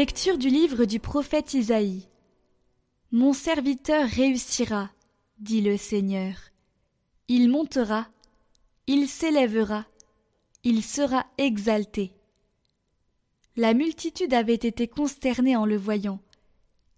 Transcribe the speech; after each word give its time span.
Lecture 0.00 0.38
du 0.38 0.48
livre 0.48 0.86
du 0.86 0.98
prophète 0.98 1.52
Isaïe. 1.52 2.08
Mon 3.12 3.34
serviteur 3.34 4.08
réussira, 4.08 4.88
dit 5.40 5.60
le 5.60 5.76
Seigneur. 5.76 6.36
Il 7.28 7.50
montera, 7.50 8.08
il 8.86 9.08
s'élèvera, 9.08 9.84
il 10.64 10.82
sera 10.82 11.26
exalté. 11.36 12.14
La 13.56 13.74
multitude 13.74 14.32
avait 14.32 14.54
été 14.54 14.88
consternée 14.88 15.54
en 15.54 15.66
le 15.66 15.76
voyant, 15.76 16.22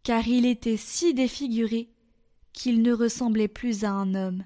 car 0.05 0.29
il 0.29 0.47
était 0.47 0.77
si 0.77 1.13
défiguré 1.13 1.89
qu'il 2.53 2.83
ne 2.83 2.93
ressemblait 2.93 3.49
plus 3.49 3.83
à 3.83 3.91
un 3.91 4.15
homme. 4.15 4.45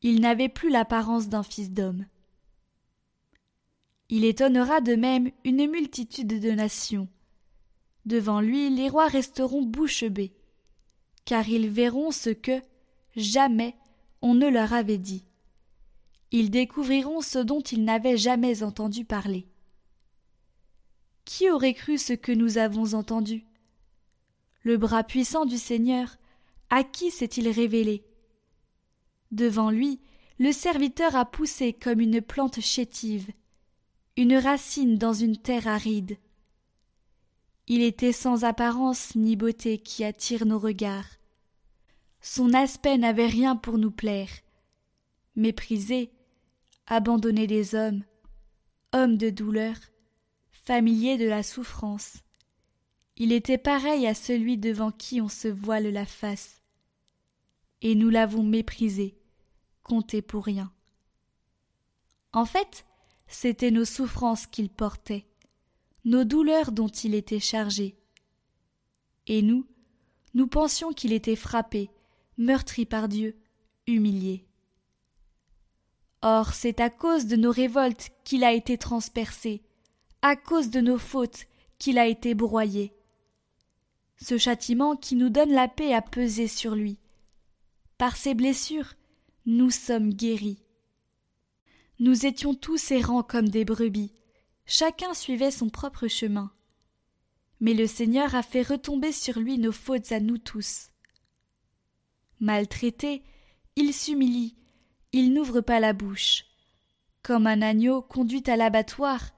Il 0.00 0.22
n'avait 0.22 0.48
plus 0.48 0.70
l'apparence 0.70 1.28
d'un 1.28 1.42
fils 1.42 1.70
d'homme. 1.70 2.06
Il 4.08 4.24
étonnera 4.24 4.80
de 4.80 4.94
même 4.94 5.30
une 5.44 5.66
multitude 5.66 6.40
de 6.40 6.50
nations. 6.52 7.08
Devant 8.06 8.40
lui, 8.40 8.70
les 8.70 8.88
rois 8.88 9.08
resteront 9.08 9.62
bouche 9.62 10.04
bée, 10.04 10.32
car 11.24 11.48
ils 11.48 11.68
verront 11.68 12.12
ce 12.12 12.30
que, 12.30 12.62
jamais, 13.16 13.76
on 14.22 14.34
ne 14.34 14.48
leur 14.48 14.72
avait 14.72 14.98
dit. 14.98 15.24
Ils 16.30 16.50
découvriront 16.50 17.20
ce 17.20 17.40
dont 17.40 17.60
ils 17.60 17.84
n'avaient 17.84 18.16
jamais 18.16 18.62
entendu 18.62 19.04
parler. 19.04 19.48
Qui 21.24 21.50
aurait 21.50 21.74
cru 21.74 21.98
ce 21.98 22.12
que 22.12 22.30
nous 22.30 22.58
avons 22.58 22.94
entendu? 22.94 23.44
Le 24.62 24.76
bras 24.76 25.02
puissant 25.02 25.44
du 25.44 25.58
Seigneur, 25.58 26.16
à 26.70 26.84
qui 26.84 27.10
s'est-il 27.10 27.48
révélé? 27.48 28.04
Devant 29.32 29.70
lui, 29.70 30.00
le 30.38 30.52
serviteur 30.52 31.16
a 31.16 31.24
poussé 31.24 31.72
comme 31.72 32.00
une 32.00 32.20
plante 32.20 32.60
chétive, 32.60 33.30
une 34.16 34.36
racine 34.36 34.96
dans 34.96 35.12
une 35.12 35.36
terre 35.36 35.66
aride. 35.66 36.18
Il 37.68 37.82
était 37.82 38.12
sans 38.12 38.44
apparence 38.44 39.14
ni 39.16 39.34
beauté 39.34 39.78
qui 39.78 40.04
attire 40.04 40.46
nos 40.46 40.58
regards. 40.58 41.08
Son 42.20 42.54
aspect 42.54 42.96
n'avait 42.96 43.26
rien 43.26 43.56
pour 43.56 43.78
nous 43.78 43.90
plaire. 43.90 44.30
Méprisé, 45.34 46.12
abandonné 46.86 47.46
des 47.46 47.74
hommes, 47.74 48.04
homme 48.92 49.16
de 49.16 49.30
douleur, 49.30 49.74
familier 50.52 51.18
de 51.18 51.26
la 51.26 51.42
souffrance. 51.42 52.18
Il 53.16 53.32
était 53.32 53.58
pareil 53.58 54.06
à 54.06 54.14
celui 54.14 54.58
devant 54.58 54.92
qui 54.92 55.20
on 55.20 55.28
se 55.28 55.48
voile 55.48 55.88
la 55.88 56.06
face. 56.06 56.60
Et 57.82 57.94
nous 57.94 58.10
l'avons 58.10 58.42
méprisé, 58.42 59.18
compté 59.82 60.22
pour 60.22 60.44
rien. 60.44 60.72
En 62.32 62.44
fait, 62.44 62.84
c'étaient 63.26 63.70
nos 63.70 63.84
souffrances 63.84 64.46
qu'il 64.46 64.68
portait, 64.68 65.26
nos 66.06 66.24
douleurs 66.24 66.70
dont 66.70 66.88
il 66.88 67.14
était 67.14 67.40
chargé. 67.40 67.96
Et 69.26 69.42
nous, 69.42 69.66
nous 70.34 70.46
pensions 70.46 70.92
qu'il 70.92 71.12
était 71.12 71.34
frappé, 71.34 71.90
meurtri 72.38 72.86
par 72.86 73.08
Dieu, 73.08 73.36
humilié. 73.88 74.46
Or 76.22 76.54
c'est 76.54 76.80
à 76.80 76.90
cause 76.90 77.26
de 77.26 77.34
nos 77.34 77.50
révoltes 77.50 78.10
qu'il 78.24 78.44
a 78.44 78.52
été 78.52 78.78
transpercé, 78.78 79.62
à 80.22 80.36
cause 80.36 80.70
de 80.70 80.80
nos 80.80 80.98
fautes 80.98 81.46
qu'il 81.78 81.98
a 81.98 82.06
été 82.06 82.34
broyé. 82.34 82.94
Ce 84.16 84.38
châtiment 84.38 84.94
qui 84.94 85.16
nous 85.16 85.28
donne 85.28 85.52
la 85.52 85.66
paix 85.66 85.92
a 85.92 86.02
pesé 86.02 86.46
sur 86.46 86.76
lui. 86.76 86.98
Par 87.98 88.16
ses 88.16 88.34
blessures, 88.34 88.94
nous 89.44 89.70
sommes 89.70 90.14
guéris. 90.14 90.62
Nous 91.98 92.26
étions 92.26 92.54
tous 92.54 92.92
errants 92.92 93.24
comme 93.24 93.48
des 93.48 93.64
brebis, 93.64 94.12
chacun 94.66 95.14
suivait 95.14 95.50
son 95.50 95.68
propre 95.68 96.08
chemin. 96.08 96.52
Mais 97.60 97.74
le 97.74 97.86
Seigneur 97.86 98.34
a 98.34 98.42
fait 98.42 98.62
retomber 98.62 99.12
sur 99.12 99.38
lui 99.38 99.58
nos 99.58 99.72
fautes 99.72 100.12
à 100.12 100.20
nous 100.20 100.38
tous. 100.38 100.90
Maltraité, 102.38 103.22
il 103.76 103.94
s'humilie, 103.94 104.56
il 105.12 105.32
n'ouvre 105.32 105.62
pas 105.62 105.80
la 105.80 105.92
bouche. 105.92 106.44
Comme 107.22 107.46
un 107.46 107.62
agneau 107.62 108.02
conduit 108.02 108.42
à 108.46 108.56
l'abattoir, 108.56 109.30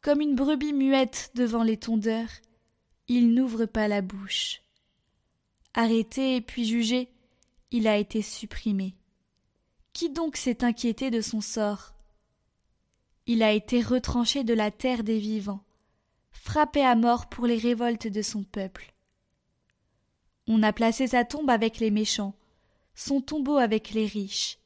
comme 0.00 0.20
une 0.20 0.36
brebis 0.36 0.72
muette 0.72 1.32
devant 1.34 1.64
les 1.64 1.76
tondeurs, 1.76 2.30
il 3.08 3.34
n'ouvre 3.34 3.66
pas 3.66 3.88
la 3.88 4.02
bouche. 4.02 4.62
Arrêté 5.74 6.40
puis 6.40 6.64
jugé, 6.64 7.08
il 7.72 7.88
a 7.88 7.98
été 7.98 8.22
supprimé. 8.22 8.94
Qui 9.92 10.10
donc 10.10 10.36
s'est 10.36 10.62
inquiété 10.62 11.10
de 11.10 11.20
son 11.20 11.40
sort? 11.40 11.95
Il 13.26 13.42
a 13.42 13.52
été 13.52 13.82
retranché 13.82 14.44
de 14.44 14.54
la 14.54 14.70
terre 14.70 15.02
des 15.02 15.18
vivants, 15.18 15.64
frappé 16.30 16.82
à 16.82 16.94
mort 16.94 17.28
pour 17.28 17.46
les 17.46 17.58
révoltes 17.58 18.06
de 18.06 18.22
son 18.22 18.44
peuple. 18.44 18.94
On 20.46 20.62
a 20.62 20.72
placé 20.72 21.08
sa 21.08 21.24
tombe 21.24 21.50
avec 21.50 21.78
les 21.78 21.90
méchants, 21.90 22.34
son 22.94 23.20
tombeau 23.20 23.56
avec 23.56 23.90
les 23.90 24.06
riches. 24.06 24.58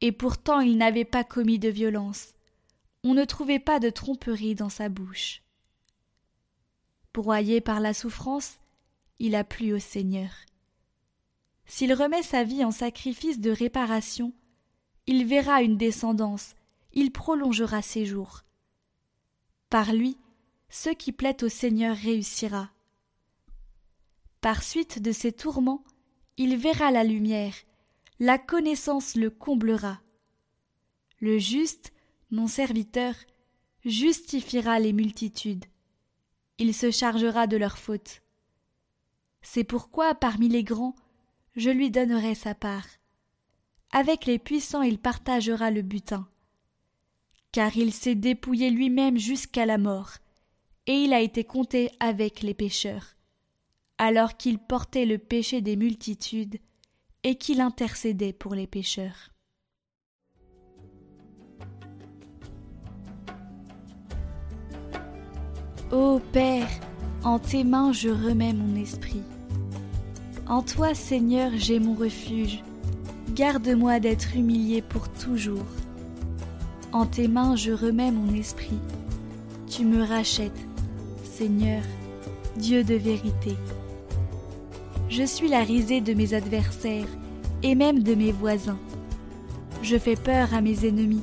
Et 0.00 0.10
pourtant 0.10 0.60
il 0.60 0.76
n'avait 0.78 1.04
pas 1.04 1.22
commis 1.22 1.58
de 1.58 1.68
violence, 1.68 2.34
on 3.04 3.14
ne 3.14 3.24
trouvait 3.24 3.60
pas 3.60 3.78
de 3.78 3.88
tromperie 3.88 4.54
dans 4.54 4.68
sa 4.68 4.88
bouche. 4.88 5.42
Broyé 7.14 7.60
par 7.60 7.80
la 7.80 7.94
souffrance, 7.94 8.58
il 9.18 9.34
a 9.34 9.44
plu 9.44 9.72
au 9.72 9.78
Seigneur. 9.78 10.30
S'il 11.66 11.92
remet 11.92 12.22
sa 12.22 12.42
vie 12.42 12.64
en 12.64 12.72
sacrifice 12.72 13.38
de 13.38 13.50
réparation, 13.50 14.32
il 15.06 15.24
verra 15.24 15.62
une 15.62 15.76
descendance 15.76 16.54
il 16.92 17.12
prolongera 17.12 17.82
ses 17.82 18.04
jours. 18.04 18.42
Par 19.68 19.92
lui, 19.92 20.18
ce 20.68 20.90
qui 20.90 21.12
plaît 21.12 21.44
au 21.44 21.48
Seigneur 21.48 21.96
réussira. 21.96 22.70
Par 24.40 24.62
suite 24.62 25.00
de 25.00 25.12
ses 25.12 25.32
tourments, 25.32 25.84
il 26.36 26.56
verra 26.56 26.90
la 26.90 27.04
lumière, 27.04 27.54
la 28.18 28.38
connaissance 28.38 29.14
le 29.14 29.30
comblera. 29.30 30.00
Le 31.20 31.38
juste, 31.38 31.92
mon 32.30 32.46
serviteur, 32.46 33.14
justifiera 33.84 34.78
les 34.78 34.92
multitudes. 34.92 35.66
Il 36.58 36.74
se 36.74 36.90
chargera 36.90 37.46
de 37.46 37.56
leurs 37.56 37.78
fautes. 37.78 38.22
C'est 39.42 39.64
pourquoi, 39.64 40.14
parmi 40.14 40.48
les 40.48 40.64
grands, 40.64 40.94
je 41.56 41.70
lui 41.70 41.90
donnerai 41.90 42.34
sa 42.34 42.54
part. 42.54 42.86
Avec 43.92 44.26
les 44.26 44.38
puissants, 44.38 44.82
il 44.82 44.98
partagera 44.98 45.70
le 45.70 45.82
butin 45.82 46.28
car 47.52 47.76
il 47.76 47.92
s'est 47.92 48.14
dépouillé 48.14 48.70
lui-même 48.70 49.18
jusqu'à 49.18 49.66
la 49.66 49.78
mort, 49.78 50.12
et 50.86 50.92
il 50.92 51.12
a 51.12 51.20
été 51.20 51.44
compté 51.44 51.90
avec 52.00 52.42
les 52.42 52.54
pécheurs, 52.54 53.16
alors 53.98 54.36
qu'il 54.36 54.58
portait 54.58 55.06
le 55.06 55.18
péché 55.18 55.60
des 55.60 55.76
multitudes, 55.76 56.58
et 57.22 57.36
qu'il 57.36 57.60
intercédait 57.60 58.32
pour 58.32 58.54
les 58.54 58.66
pécheurs. 58.66 59.30
Ô 65.92 66.20
Père, 66.32 66.68
en 67.24 67.38
tes 67.38 67.64
mains 67.64 67.92
je 67.92 68.08
remets 68.08 68.52
mon 68.52 68.76
esprit. 68.76 69.22
En 70.46 70.62
toi, 70.62 70.94
Seigneur, 70.94 71.52
j'ai 71.56 71.78
mon 71.78 71.94
refuge. 71.94 72.64
Garde-moi 73.34 74.00
d'être 74.00 74.34
humilié 74.34 74.82
pour 74.82 75.08
toujours. 75.12 75.66
En 76.92 77.06
tes 77.06 77.28
mains 77.28 77.54
je 77.54 77.70
remets 77.70 78.10
mon 78.10 78.34
esprit. 78.34 78.80
Tu 79.68 79.84
me 79.84 80.02
rachètes, 80.02 80.66
Seigneur, 81.22 81.82
Dieu 82.56 82.82
de 82.82 82.96
vérité. 82.96 83.56
Je 85.08 85.22
suis 85.22 85.48
la 85.48 85.60
risée 85.60 86.00
de 86.00 86.14
mes 86.14 86.34
adversaires 86.34 87.06
et 87.62 87.76
même 87.76 88.02
de 88.02 88.16
mes 88.16 88.32
voisins. 88.32 88.78
Je 89.82 89.96
fais 89.96 90.16
peur 90.16 90.52
à 90.52 90.60
mes 90.60 90.84
ennemis. 90.84 91.22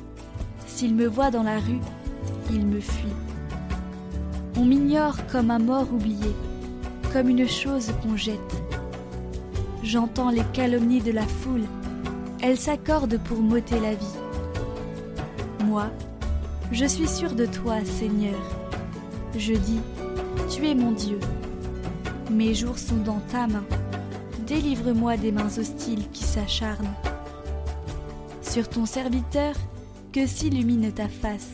S'ils 0.66 0.94
me 0.94 1.06
voient 1.06 1.30
dans 1.30 1.42
la 1.42 1.58
rue, 1.58 1.80
ils 2.50 2.64
me 2.64 2.80
fuient. 2.80 3.08
On 4.56 4.64
m'ignore 4.64 5.18
comme 5.30 5.50
un 5.50 5.58
mort 5.58 5.92
oublié, 5.92 6.34
comme 7.12 7.28
une 7.28 7.46
chose 7.46 7.92
qu'on 8.02 8.16
jette. 8.16 8.62
J'entends 9.82 10.30
les 10.30 10.44
calomnies 10.54 11.02
de 11.02 11.12
la 11.12 11.26
foule, 11.26 11.66
elles 12.40 12.58
s'accordent 12.58 13.20
pour 13.24 13.38
m'ôter 13.38 13.78
la 13.80 13.94
vie 13.94 14.17
moi, 15.68 15.90
je 16.72 16.86
suis 16.86 17.06
sûr 17.06 17.34
de 17.34 17.44
toi, 17.44 17.84
Seigneur. 17.84 18.40
Je 19.36 19.52
dis, 19.52 19.80
tu 20.50 20.66
es 20.66 20.74
mon 20.74 20.92
Dieu. 20.92 21.20
Mes 22.30 22.54
jours 22.54 22.78
sont 22.78 22.96
dans 22.96 23.20
ta 23.30 23.46
main. 23.46 23.64
Délivre-moi 24.46 25.18
des 25.18 25.30
mains 25.30 25.58
hostiles 25.58 26.08
qui 26.10 26.24
s'acharnent. 26.24 26.94
Sur 28.40 28.68
ton 28.68 28.86
serviteur, 28.86 29.54
que 30.10 30.26
s'illumine 30.26 30.90
ta 30.90 31.08
face. 31.08 31.50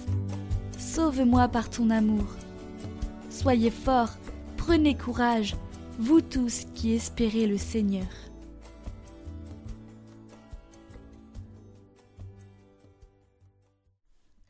Sauve-moi 0.79 1.49
par 1.49 1.69
ton 1.69 1.91
amour. 1.91 2.27
Soyez 3.31 3.73
forts, 3.73 4.17
prenez 4.57 4.97
courage, 4.97 5.57
vous 5.99 6.21
tous 6.21 6.67
qui 6.75 6.95
espérez 6.95 7.47
le 7.49 7.59
Seigneur. 7.59 8.07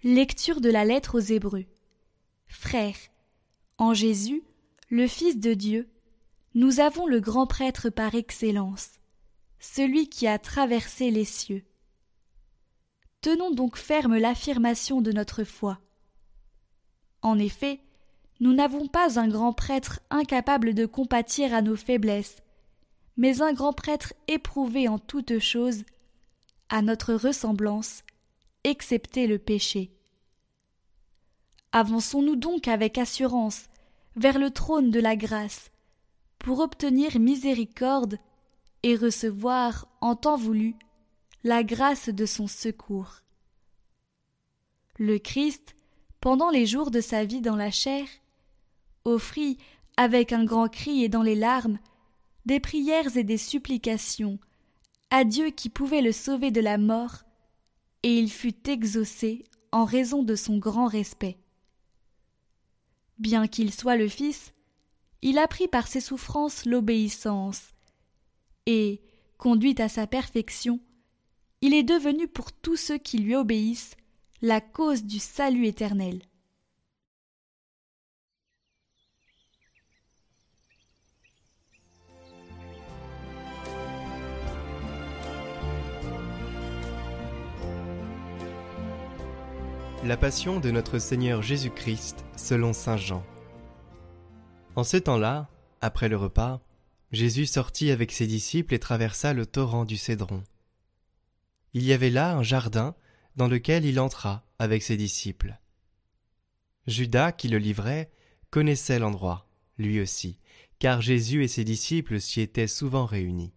Lecture 0.06 0.60
de 0.60 0.68
la 0.68 0.84
lettre 0.84 1.16
aux 1.16 1.32
Hébreux. 1.32 1.64
Frères, 2.46 2.98
En 3.78 3.94
Jésus, 3.94 4.42
le 4.90 5.06
Fils 5.06 5.40
de 5.40 5.54
Dieu, 5.54 5.88
nous 6.54 6.78
avons 6.78 7.06
le 7.06 7.20
grand 7.20 7.46
prêtre 7.46 7.88
par 7.88 8.14
excellence, 8.14 9.00
celui 9.58 10.10
qui 10.10 10.26
a 10.26 10.38
traversé 10.38 11.10
les 11.10 11.24
cieux. 11.24 11.64
Tenons 13.22 13.50
donc 13.50 13.78
ferme 13.78 14.18
l'affirmation 14.18 15.00
de 15.00 15.10
notre 15.10 15.42
foi. 15.42 15.80
En 17.22 17.38
effet, 17.38 17.80
nous 18.40 18.52
n'avons 18.52 18.86
pas 18.86 19.18
un 19.18 19.28
grand 19.28 19.54
prêtre 19.54 20.00
incapable 20.10 20.74
de 20.74 20.84
compatir 20.84 21.54
à 21.54 21.62
nos 21.62 21.76
faiblesses, 21.76 22.42
mais 23.16 23.40
un 23.40 23.54
grand 23.54 23.72
prêtre 23.72 24.12
éprouvé 24.28 24.86
en 24.86 24.98
toutes 24.98 25.38
choses, 25.38 25.84
à 26.68 26.82
notre 26.82 27.14
ressemblance, 27.14 28.03
excepté 28.64 29.26
le 29.26 29.38
péché. 29.38 29.90
Avançons-nous 31.72 32.36
donc 32.36 32.68
avec 32.68 32.98
assurance 32.98 33.68
vers 34.16 34.38
le 34.38 34.50
trône 34.50 34.90
de 34.90 35.00
la 35.00 35.16
grâce, 35.16 35.70
pour 36.38 36.60
obtenir 36.60 37.18
miséricorde 37.18 38.18
et 38.82 38.96
recevoir, 38.96 39.88
en 40.00 40.14
temps 40.14 40.36
voulu, 40.36 40.76
la 41.42 41.62
grâce 41.62 42.08
de 42.08 42.26
son 42.26 42.46
secours. 42.46 43.20
Le 44.98 45.18
Christ, 45.18 45.74
pendant 46.20 46.50
les 46.50 46.66
jours 46.66 46.90
de 46.90 47.00
sa 47.00 47.24
vie 47.24 47.40
dans 47.40 47.56
la 47.56 47.70
chair, 47.70 48.06
offrit, 49.04 49.58
avec 49.96 50.32
un 50.32 50.44
grand 50.44 50.68
cri 50.68 51.04
et 51.04 51.08
dans 51.08 51.22
les 51.22 51.34
larmes, 51.34 51.78
des 52.46 52.60
prières 52.60 53.16
et 53.16 53.24
des 53.24 53.36
supplications 53.36 54.38
à 55.10 55.24
Dieu 55.24 55.50
qui 55.50 55.68
pouvait 55.68 56.02
le 56.02 56.12
sauver 56.12 56.50
de 56.50 56.60
la 56.60 56.78
mort, 56.78 57.24
et 58.04 58.18
il 58.18 58.30
fut 58.30 58.68
exaucé 58.68 59.44
en 59.72 59.86
raison 59.86 60.22
de 60.22 60.36
son 60.36 60.58
grand 60.58 60.86
respect. 60.86 61.38
Bien 63.18 63.48
qu'il 63.48 63.72
soit 63.72 63.96
le 63.96 64.08
Fils, 64.08 64.52
il 65.22 65.38
apprit 65.38 65.68
par 65.68 65.88
ses 65.88 66.00
souffrances 66.00 66.66
l'obéissance, 66.66 67.72
et, 68.66 69.00
conduit 69.38 69.74
à 69.78 69.88
sa 69.88 70.06
perfection, 70.06 70.80
il 71.62 71.72
est 71.72 71.82
devenu 71.82 72.28
pour 72.28 72.52
tous 72.52 72.76
ceux 72.76 72.98
qui 72.98 73.18
lui 73.18 73.34
obéissent 73.34 73.96
la 74.42 74.60
cause 74.60 75.04
du 75.04 75.18
salut 75.18 75.66
éternel. 75.66 76.20
La 90.04 90.18
passion 90.18 90.60
de 90.60 90.70
notre 90.70 90.98
Seigneur 90.98 91.40
Jésus-Christ 91.40 92.26
selon 92.36 92.74
Saint 92.74 92.98
Jean. 92.98 93.24
En 94.76 94.84
ce 94.84 94.98
temps-là, 94.98 95.48
après 95.80 96.10
le 96.10 96.18
repas, 96.18 96.60
Jésus 97.10 97.46
sortit 97.46 97.90
avec 97.90 98.12
ses 98.12 98.26
disciples 98.26 98.74
et 98.74 98.78
traversa 98.78 99.32
le 99.32 99.46
torrent 99.46 99.86
du 99.86 99.96
Cédron. 99.96 100.44
Il 101.72 101.84
y 101.84 101.94
avait 101.94 102.10
là 102.10 102.36
un 102.36 102.42
jardin 102.42 102.94
dans 103.36 103.48
lequel 103.48 103.86
il 103.86 103.98
entra 103.98 104.44
avec 104.58 104.82
ses 104.82 104.98
disciples. 104.98 105.58
Judas, 106.86 107.32
qui 107.32 107.48
le 107.48 107.56
livrait, 107.56 108.10
connaissait 108.50 108.98
l'endroit, 108.98 109.48
lui 109.78 110.02
aussi, 110.02 110.38
car 110.80 111.00
Jésus 111.00 111.44
et 111.44 111.48
ses 111.48 111.64
disciples 111.64 112.20
s'y 112.20 112.42
étaient 112.42 112.66
souvent 112.66 113.06
réunis. 113.06 113.54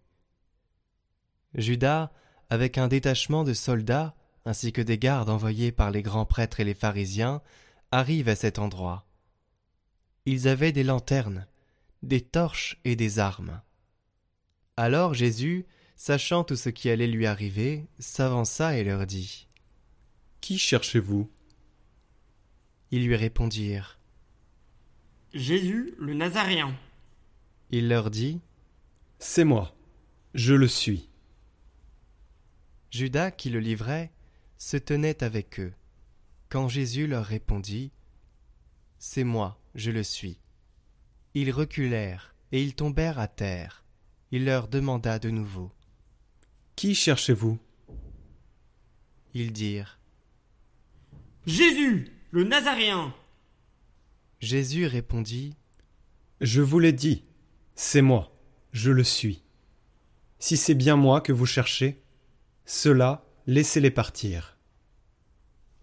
Judas, 1.52 2.10
avec 2.48 2.78
un 2.78 2.88
détachement 2.88 3.44
de 3.44 3.52
soldats, 3.52 4.14
ainsi 4.48 4.72
que 4.72 4.80
des 4.80 4.96
gardes 4.96 5.28
envoyés 5.28 5.72
par 5.72 5.90
les 5.90 6.00
grands 6.00 6.24
prêtres 6.24 6.60
et 6.60 6.64
les 6.64 6.72
pharisiens, 6.72 7.42
arrivent 7.90 8.30
à 8.30 8.34
cet 8.34 8.58
endroit. 8.58 9.06
Ils 10.24 10.48
avaient 10.48 10.72
des 10.72 10.84
lanternes, 10.84 11.46
des 12.02 12.22
torches 12.22 12.80
et 12.86 12.96
des 12.96 13.18
armes. 13.18 13.60
Alors 14.78 15.12
Jésus, 15.12 15.66
sachant 15.96 16.44
tout 16.44 16.56
ce 16.56 16.70
qui 16.70 16.88
allait 16.88 17.06
lui 17.06 17.26
arriver, 17.26 17.84
s'avança 17.98 18.78
et 18.78 18.84
leur 18.84 19.06
dit 19.06 19.48
Qui 20.40 20.56
cherchez-vous? 20.56 21.30
Ils 22.90 23.04
lui 23.04 23.16
répondirent 23.16 23.98
Jésus 25.34 25.92
le 25.98 26.14
Nazaréen. 26.14 26.74
Il 27.68 27.90
leur 27.90 28.10
dit 28.10 28.40
C'est 29.18 29.44
moi, 29.44 29.76
je 30.32 30.54
le 30.54 30.68
suis. 30.68 31.10
Judas, 32.90 33.30
qui 33.30 33.50
le 33.50 33.60
livrait, 33.60 34.10
se 34.58 34.76
tenaient 34.76 35.22
avec 35.22 35.60
eux. 35.60 35.72
Quand 36.48 36.68
Jésus 36.68 37.06
leur 37.06 37.24
répondit 37.24 37.92
C'est 38.98 39.24
moi, 39.24 39.60
je 39.74 39.90
le 39.90 40.02
suis. 40.02 40.38
Ils 41.34 41.52
reculèrent 41.52 42.34
et 42.52 42.62
ils 42.62 42.74
tombèrent 42.74 43.18
à 43.18 43.28
terre. 43.28 43.84
Il 44.30 44.44
leur 44.44 44.68
demanda 44.68 45.18
de 45.18 45.30
nouveau 45.30 45.70
Qui 46.76 46.94
cherchez-vous? 46.94 47.58
Ils 49.34 49.52
dirent 49.52 49.98
Jésus, 51.46 52.12
le 52.30 52.44
Nazaréen. 52.44 53.14
Jésus 54.40 54.86
répondit 54.86 55.54
Je 56.40 56.60
vous 56.60 56.78
l'ai 56.78 56.92
dit, 56.92 57.24
c'est 57.74 58.02
moi, 58.02 58.32
je 58.72 58.90
le 58.90 59.04
suis. 59.04 59.42
Si 60.38 60.56
c'est 60.56 60.74
bien 60.74 60.96
moi 60.96 61.20
que 61.20 61.32
vous 61.32 61.46
cherchez, 61.46 62.02
cela 62.64 63.27
laissez-les 63.48 63.90
partir. 63.90 64.58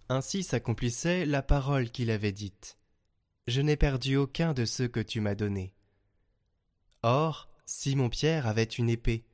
Ainsi 0.08 0.44
s'accomplissait 0.44 1.26
la 1.26 1.42
parole 1.42 1.90
qu'il 1.90 2.12
avait 2.12 2.30
dite. 2.30 2.78
Je 3.48 3.60
n'ai 3.60 3.76
perdu 3.76 4.16
aucun 4.16 4.54
de 4.54 4.64
ceux 4.64 4.86
que 4.86 5.00
tu 5.00 5.20
m'as 5.20 5.34
donnés. 5.34 5.74
Or, 7.02 7.50
Simon-Pierre 7.64 8.46
avait 8.46 8.62
une 8.62 8.88
épée. 8.88 9.24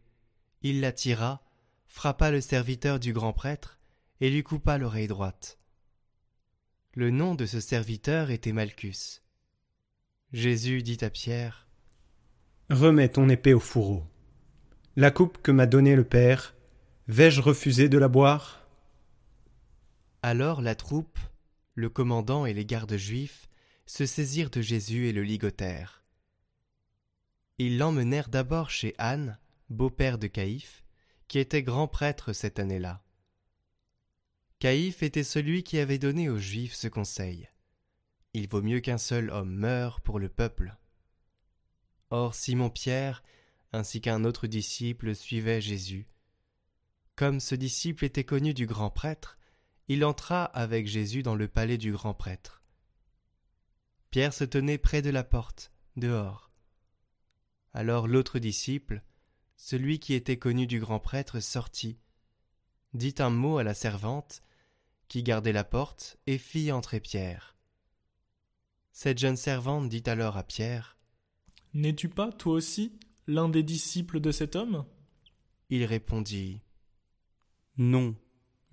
Il 0.62 0.80
la 0.80 0.92
tira, 0.92 1.44
frappa 1.88 2.30
le 2.30 2.40
serviteur 2.40 2.98
du 2.98 3.12
grand 3.12 3.34
prêtre, 3.34 3.78
et 4.22 4.30
lui 4.30 4.42
coupa 4.42 4.78
l'oreille 4.78 5.08
droite. 5.08 5.58
Le 6.94 7.10
nom 7.10 7.34
de 7.34 7.44
ce 7.44 7.60
serviteur 7.60 8.30
était 8.30 8.52
Malchus. 8.52 9.20
Jésus 10.32 10.82
dit 10.82 10.98
à 11.02 11.10
Pierre 11.10 11.68
Remets 12.70 13.10
ton 13.10 13.28
épée 13.28 13.52
au 13.52 13.60
fourreau. 13.60 14.04
La 14.96 15.10
coupe 15.10 15.42
que 15.42 15.52
m'a 15.52 15.66
donnée 15.66 15.96
le 15.96 16.04
Père, 16.04 16.54
Vais-je 17.08 17.40
refuser 17.40 17.88
de 17.88 17.98
la 17.98 18.06
boire? 18.06 18.64
Alors 20.22 20.62
la 20.62 20.76
troupe, 20.76 21.18
le 21.74 21.90
commandant 21.90 22.46
et 22.46 22.52
les 22.52 22.64
gardes 22.64 22.96
juifs 22.96 23.48
se 23.86 24.06
saisirent 24.06 24.50
de 24.50 24.60
Jésus 24.60 25.08
et 25.08 25.12
le 25.12 25.24
ligotèrent. 25.24 26.04
Ils 27.58 27.76
l'emmenèrent 27.76 28.28
d'abord 28.28 28.70
chez 28.70 28.94
Anne, 28.98 29.36
beau-père 29.68 30.16
de 30.16 30.28
Caïphe, 30.28 30.84
qui 31.26 31.40
était 31.40 31.64
grand 31.64 31.88
prêtre 31.88 32.32
cette 32.32 32.60
année-là. 32.60 33.02
Caïphe 34.60 35.02
était 35.02 35.24
celui 35.24 35.64
qui 35.64 35.78
avait 35.78 35.98
donné 35.98 36.28
aux 36.28 36.38
Juifs 36.38 36.74
ce 36.74 36.86
conseil. 36.86 37.48
Il 38.32 38.46
vaut 38.46 38.62
mieux 38.62 38.78
qu'un 38.78 38.98
seul 38.98 39.28
homme 39.30 39.52
meure 39.52 40.00
pour 40.02 40.20
le 40.20 40.28
peuple. 40.28 40.76
Or 42.10 42.32
Simon-Pierre, 42.36 43.24
ainsi 43.72 44.00
qu'un 44.00 44.24
autre 44.24 44.46
disciple, 44.46 45.16
suivait 45.16 45.60
Jésus, 45.60 46.06
comme 47.22 47.38
ce 47.38 47.54
disciple 47.54 48.04
était 48.04 48.24
connu 48.24 48.52
du 48.52 48.66
grand 48.66 48.90
prêtre, 48.90 49.38
il 49.86 50.04
entra 50.04 50.42
avec 50.42 50.88
Jésus 50.88 51.22
dans 51.22 51.36
le 51.36 51.46
palais 51.46 51.78
du 51.78 51.92
grand 51.92 52.14
prêtre. 52.14 52.64
Pierre 54.10 54.34
se 54.34 54.42
tenait 54.42 54.76
près 54.76 55.02
de 55.02 55.10
la 55.10 55.22
porte, 55.22 55.70
dehors. 55.94 56.50
Alors 57.74 58.08
l'autre 58.08 58.40
disciple, 58.40 59.04
celui 59.54 60.00
qui 60.00 60.14
était 60.14 60.36
connu 60.36 60.66
du 60.66 60.80
grand 60.80 60.98
prêtre, 60.98 61.38
sortit, 61.38 62.00
dit 62.92 63.14
un 63.20 63.30
mot 63.30 63.58
à 63.58 63.62
la 63.62 63.74
servante, 63.74 64.42
qui 65.06 65.22
gardait 65.22 65.52
la 65.52 65.62
porte, 65.62 66.18
et 66.26 66.38
fit 66.38 66.72
entrer 66.72 66.98
Pierre. 66.98 67.54
Cette 68.90 69.18
jeune 69.18 69.36
servante 69.36 69.88
dit 69.88 70.02
alors 70.06 70.36
à 70.36 70.42
Pierre 70.42 70.98
N'es-tu 71.72 72.08
pas, 72.08 72.32
toi 72.32 72.54
aussi, 72.54 72.98
l'un 73.28 73.48
des 73.48 73.62
disciples 73.62 74.18
de 74.18 74.32
cet 74.32 74.56
homme? 74.56 74.84
Il 75.70 75.84
répondit 75.84 76.62
non, 77.78 78.14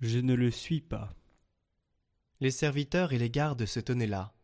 je 0.00 0.18
ne 0.18 0.34
le 0.34 0.50
suis 0.50 0.80
pas. 0.80 1.14
Les 2.40 2.50
serviteurs 2.50 3.12
et 3.12 3.18
les 3.18 3.30
gardes 3.30 3.66
se 3.66 3.80
tenaient 3.80 4.06
là. 4.06 4.34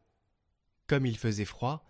Comme 0.87 1.07
il 1.07 1.19
faisait 1.19 1.45
froid, 1.45 1.85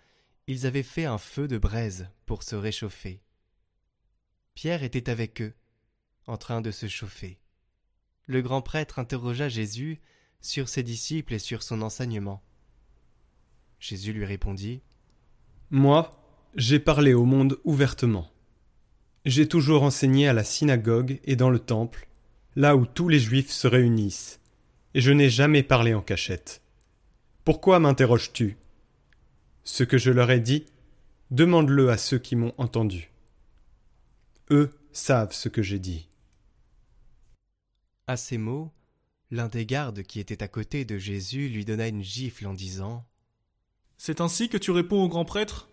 ils 0.47 0.67
avaient 0.67 0.83
fait 0.83 1.05
un 1.05 1.19
feu 1.19 1.49
de 1.49 1.59
braise 1.59 2.09
pour 2.25 2.43
se 2.43 2.57
réchauffer. 2.57 3.21
Pierre 4.55 4.83
était 4.83 5.11
avec 5.11 5.43
eux, 5.43 5.55
en 6.27 6.37
train 6.37 6.61
de 6.61 6.71
se 6.71 6.89
chauffer. 6.89 7.39
Le 8.27 8.43
grand 8.43 8.63
prêtre 8.63 8.99
interrogea 8.99 9.49
Jésus 9.49 10.01
sur 10.41 10.69
ses 10.69 10.83
disciples 10.83 11.35
et 11.35 11.39
sur 11.39 11.63
son 11.63 11.83
enseignement. 11.83 12.43
Jésus 13.79 14.13
lui 14.13 14.25
répondit 14.25 14.83
Moi, 15.71 16.11
j'ai 16.55 16.81
parlé 16.81 17.15
au 17.15 17.25
monde 17.25 17.61
ouvertement. 17.65 18.31
J'ai 19.25 19.49
toujours 19.49 19.83
enseigné 19.83 20.29
à 20.29 20.33
la 20.33 20.45
synagogue 20.45 21.21
et 21.25 21.37
dans 21.37 21.51
le 21.51 21.59
temple, 21.59 22.06
là 22.57 22.75
où 22.75 22.87
tous 22.87 23.09
les 23.09 23.21
Juifs 23.21 23.51
se 23.51 23.69
réunissent, 23.69 24.41
et 24.95 25.01
je 25.01 25.13
n'ai 25.13 25.29
jamais 25.29 25.63
parlé 25.63 25.93
en 25.93 26.01
cachette. 26.01 26.63
Pourquoi 27.45 27.79
m'interroges-tu? 27.79 28.57
Ce 29.63 29.85
que 29.85 29.99
je 29.99 30.11
leur 30.11 30.31
ai 30.31 30.41
dit, 30.41 30.65
demande-le 31.31 31.91
à 31.91 31.99
ceux 31.99 32.19
qui 32.19 32.35
m'ont 32.35 32.55
entendu. 32.57 33.11
Eux 34.51 34.71
savent 34.93 35.33
ce 35.33 35.49
que 35.49 35.63
j'ai 35.63 35.79
dit. 35.79 36.09
À 38.07 38.17
ces 38.17 38.39
mots, 38.39 38.73
l'un 39.31 39.49
des 39.49 39.67
gardes 39.67 40.03
qui 40.03 40.19
était 40.21 40.43
à 40.43 40.49
côté 40.49 40.85
de 40.85 40.97
Jésus 40.97 41.49
lui 41.49 41.65
donna 41.65 41.89
une 41.89 42.03
gifle 42.03 42.47
en 42.47 42.55
disant 42.55 43.05
C'est 43.99 44.21
ainsi 44.21 44.49
que 44.49 44.57
tu 44.57 44.71
réponds 44.71 45.03
au 45.03 45.09
grand 45.09 45.25
prêtre? 45.25 45.69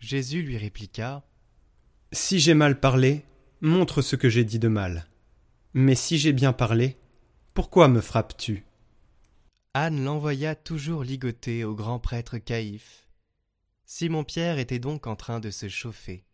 Jésus 0.00 0.42
lui 0.42 0.56
répliqua 0.56 1.22
Si 2.10 2.40
j'ai 2.40 2.54
mal 2.54 2.80
parlé, 2.80 3.24
montre 3.60 4.02
ce 4.02 4.16
que 4.16 4.30
j'ai 4.30 4.44
dit 4.44 4.58
de 4.58 4.68
mal. 4.68 5.09
Mais 5.72 5.94
si 5.94 6.18
j'ai 6.18 6.32
bien 6.32 6.52
parlé, 6.52 6.96
pourquoi 7.54 7.86
me 7.86 8.00
frappes-tu? 8.00 8.64
Anne 9.72 10.02
l'envoya 10.02 10.56
toujours 10.56 11.04
ligoter 11.04 11.62
au 11.62 11.74
grand 11.74 12.00
prêtre 12.00 12.38
Caïphe. 12.38 13.06
Simon-Pierre 13.84 14.58
était 14.58 14.80
donc 14.80 15.06
en 15.06 15.14
train 15.14 15.38
de 15.38 15.50
se 15.50 15.68
chauffer. 15.68 16.24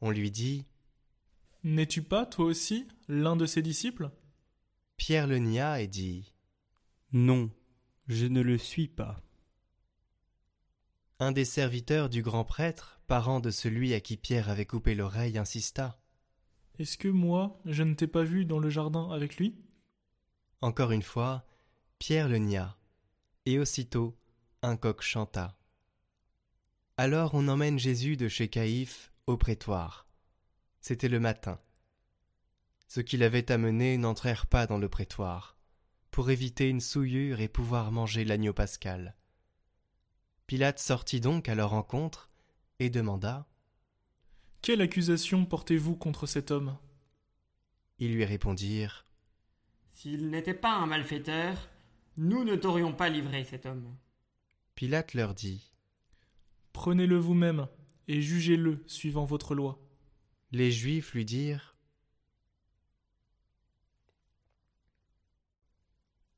On 0.00 0.10
lui 0.10 0.30
dit 0.30 0.66
N'es-tu 1.64 2.02
pas, 2.02 2.24
toi 2.24 2.44
aussi, 2.44 2.86
l'un 3.08 3.34
de 3.34 3.46
ses 3.46 3.62
disciples? 3.62 4.10
Pierre 4.96 5.26
le 5.26 5.38
nia 5.38 5.80
et 5.80 5.88
dit 5.88 6.32
Non, 7.12 7.50
je 8.06 8.26
ne 8.26 8.42
le 8.42 8.58
suis 8.58 8.88
pas. 8.88 9.20
Un 11.18 11.32
des 11.32 11.44
serviteurs 11.44 12.08
du 12.08 12.22
grand 12.22 12.44
prêtre, 12.44 13.00
parent 13.08 13.40
de 13.40 13.50
celui 13.50 13.94
à 13.94 14.00
qui 14.00 14.16
Pierre 14.16 14.48
avait 14.48 14.66
coupé 14.66 14.94
l'oreille, 14.94 15.38
insista. 15.38 16.01
Est-ce 16.78 16.96
que 16.96 17.08
moi, 17.08 17.60
je 17.64 17.82
ne 17.82 17.94
t'ai 17.94 18.06
pas 18.06 18.24
vu 18.24 18.44
dans 18.44 18.58
le 18.58 18.70
jardin 18.70 19.10
avec 19.10 19.36
lui? 19.36 19.54
Encore 20.60 20.92
une 20.92 21.02
fois, 21.02 21.44
Pierre 21.98 22.28
le 22.28 22.38
nia, 22.38 22.78
et 23.46 23.58
aussitôt 23.58 24.16
un 24.62 24.76
coq 24.76 25.02
chanta. 25.02 25.58
Alors 26.96 27.34
on 27.34 27.48
emmène 27.48 27.78
Jésus 27.78 28.16
de 28.16 28.28
chez 28.28 28.48
Caïphe 28.48 29.12
au 29.26 29.36
prétoire. 29.36 30.06
C'était 30.80 31.08
le 31.08 31.20
matin. 31.20 31.60
Ceux 32.88 33.02
qui 33.02 33.16
l'avaient 33.16 33.50
amené 33.50 33.96
n'entrèrent 33.98 34.46
pas 34.46 34.66
dans 34.66 34.78
le 34.78 34.88
prétoire, 34.88 35.56
pour 36.10 36.30
éviter 36.30 36.68
une 36.68 36.80
souillure 36.80 37.40
et 37.40 37.48
pouvoir 37.48 37.92
manger 37.92 38.24
l'agneau 38.24 38.52
pascal. 38.52 39.16
Pilate 40.46 40.78
sortit 40.78 41.20
donc 41.20 41.48
à 41.48 41.54
leur 41.54 41.70
rencontre 41.70 42.30
et 42.78 42.90
demanda 42.90 43.46
Quelle 44.62 44.80
accusation 44.80 45.44
portez-vous 45.44 45.96
contre 45.96 46.26
cet 46.26 46.52
homme? 46.52 46.78
Ils 47.98 48.14
lui 48.14 48.24
répondirent 48.24 49.04
S'il 49.90 50.30
n'était 50.30 50.54
pas 50.54 50.76
un 50.76 50.86
malfaiteur, 50.86 51.68
nous 52.16 52.44
ne 52.44 52.54
t'aurions 52.54 52.92
pas 52.92 53.08
livré 53.08 53.42
cet 53.42 53.66
homme. 53.66 53.96
Pilate 54.76 55.14
leur 55.14 55.34
dit 55.34 55.72
Prenez-le 56.72 57.16
vous-même 57.16 57.66
et 58.06 58.22
jugez-le 58.22 58.84
suivant 58.86 59.24
votre 59.24 59.56
loi. 59.56 59.80
Les 60.52 60.70
Juifs 60.70 61.12
lui 61.12 61.24
dirent 61.24 61.74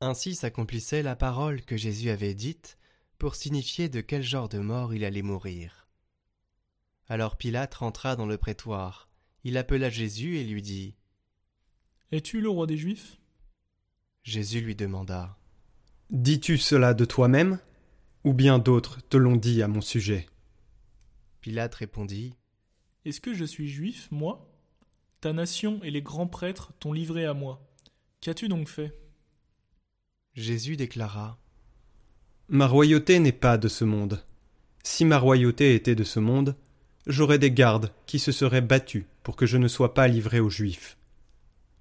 Ainsi 0.01 0.33
s'accomplissait 0.33 1.03
la 1.03 1.15
parole 1.15 1.61
que 1.61 1.77
Jésus 1.77 2.09
avait 2.09 2.33
dite 2.33 2.79
pour 3.19 3.35
signifier 3.35 3.87
de 3.87 4.01
quel 4.01 4.23
genre 4.23 4.49
de 4.49 4.57
mort 4.59 4.95
il 4.95 5.05
allait 5.05 5.21
mourir. 5.21 5.84
Alors 7.07 7.37
Pilate 7.37 7.75
rentra 7.75 8.15
dans 8.15 8.25
le 8.25 8.37
prétoire. 8.37 9.09
Il 9.43 9.57
appela 9.57 9.89
Jésus 9.89 10.37
et 10.37 10.43
lui 10.43 10.61
dit 10.61 10.95
Es-tu 12.11 12.41
le 12.41 12.49
roi 12.49 12.65
des 12.65 12.77
Juifs? 12.77 13.19
Jésus 14.23 14.61
lui 14.61 14.75
demanda 14.75 15.37
Dis-tu 16.09 16.57
cela 16.57 16.93
de 16.95 17.05
toi-même 17.05 17.59
Ou 18.23 18.33
bien 18.33 18.57
d'autres 18.57 19.01
te 19.07 19.17
l'ont 19.17 19.35
dit 19.35 19.61
à 19.61 19.67
mon 19.67 19.81
sujet? 19.81 20.25
Pilate 21.41 21.75
répondit 21.75 22.35
Est-ce 23.05 23.21
que 23.21 23.35
je 23.35 23.45
suis 23.45 23.69
juif, 23.69 24.07
moi? 24.09 24.51
Ta 25.21 25.31
nation 25.31 25.79
et 25.83 25.91
les 25.91 26.01
grands 26.01 26.27
prêtres 26.27 26.73
t'ont 26.79 26.93
livré 26.93 27.25
à 27.25 27.35
moi. 27.35 27.61
Qu'as-tu 28.21 28.47
donc 28.47 28.67
fait? 28.67 28.97
Jésus 30.33 30.75
déclara 30.75 31.37
Ma 32.47 32.67
royauté 32.67 33.19
n'est 33.19 33.31
pas 33.31 33.59
de 33.59 33.67
ce 33.67 33.85
monde. 33.85 34.23
Si 34.83 35.05
ma 35.05 35.17
royauté 35.19 35.75
était 35.75 35.95
de 35.95 36.03
ce 36.03 36.19
monde, 36.19 36.55
j'aurais 37.07 37.39
des 37.39 37.51
gardes 37.51 37.91
qui 38.05 38.19
se 38.19 38.31
seraient 38.31 38.61
battus 38.61 39.05
pour 39.23 39.35
que 39.35 39.45
je 39.45 39.57
ne 39.57 39.67
sois 39.67 39.93
pas 39.93 40.07
livré 40.07 40.39
aux 40.39 40.49
Juifs. 40.49 40.97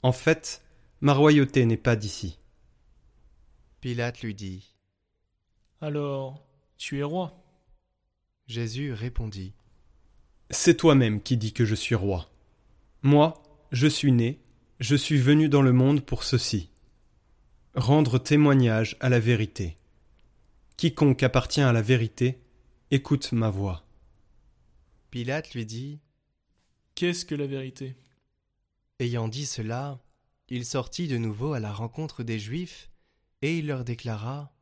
En 0.02 0.12
fait, 0.12 0.62
ma 1.00 1.12
royauté 1.12 1.64
n'est 1.66 1.76
pas 1.76 1.96
d'ici. 1.96 2.38
Pilate 3.80 4.22
lui 4.22 4.34
dit 4.34 4.74
Alors, 5.80 6.46
tu 6.76 6.98
es 6.98 7.02
roi? 7.02 7.40
Jésus 8.46 8.92
répondit 8.92 9.54
C'est 10.50 10.76
toi-même 10.76 11.22
qui 11.22 11.36
dis 11.36 11.52
que 11.52 11.64
je 11.64 11.74
suis 11.74 11.94
roi. 11.94 12.30
Moi, 13.02 13.42
je 13.72 13.86
suis 13.86 14.12
né, 14.12 14.40
je 14.80 14.96
suis 14.96 15.18
venu 15.18 15.48
dans 15.48 15.62
le 15.62 15.72
monde 15.72 16.04
pour 16.04 16.24
ceci 16.24 16.70
rendre 17.74 18.18
témoignage 18.18 18.96
à 19.00 19.08
la 19.08 19.18
vérité. 19.18 19.76
Quiconque 20.76 21.22
appartient 21.22 21.60
à 21.60 21.72
la 21.72 21.82
vérité, 21.82 22.38
écoute 22.90 23.32
ma 23.32 23.50
voix. 23.50 23.83
Pilate 25.14 25.54
lui 25.54 25.64
dit 25.64 26.00
Qu'est-ce 26.96 27.24
que 27.24 27.36
la 27.36 27.46
vérité? 27.46 27.94
Ayant 28.98 29.28
dit 29.28 29.46
cela, 29.46 30.00
il 30.48 30.64
sortit 30.64 31.06
de 31.06 31.18
nouveau 31.18 31.52
à 31.52 31.60
la 31.60 31.72
rencontre 31.72 32.24
des 32.24 32.40
Juifs, 32.40 32.90
et 33.40 33.58
il 33.58 33.68
leur 33.68 33.84
déclara 33.84 34.52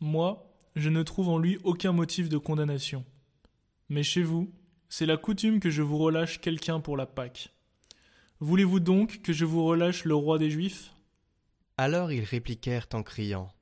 Moi, 0.00 0.50
je 0.76 0.88
ne 0.88 1.02
trouve 1.02 1.28
en 1.28 1.36
lui 1.36 1.58
aucun 1.62 1.92
motif 1.92 2.30
de 2.30 2.38
condamnation. 2.38 3.04
Mais 3.90 4.02
chez 4.02 4.22
vous, 4.22 4.50
c'est 4.88 5.04
la 5.04 5.18
coutume 5.18 5.60
que 5.60 5.68
je 5.68 5.82
vous 5.82 5.98
relâche 5.98 6.40
quelqu'un 6.40 6.80
pour 6.80 6.96
la 6.96 7.04
Pâque. 7.04 7.52
Voulez-vous 8.40 8.80
donc 8.80 9.20
que 9.20 9.34
je 9.34 9.44
vous 9.44 9.62
relâche 9.62 10.06
le 10.06 10.14
roi 10.14 10.38
des 10.38 10.48
Juifs? 10.48 10.94
Alors 11.76 12.10
ils 12.12 12.24
répliquèrent 12.24 12.88
en 12.94 13.02
criant 13.02 13.52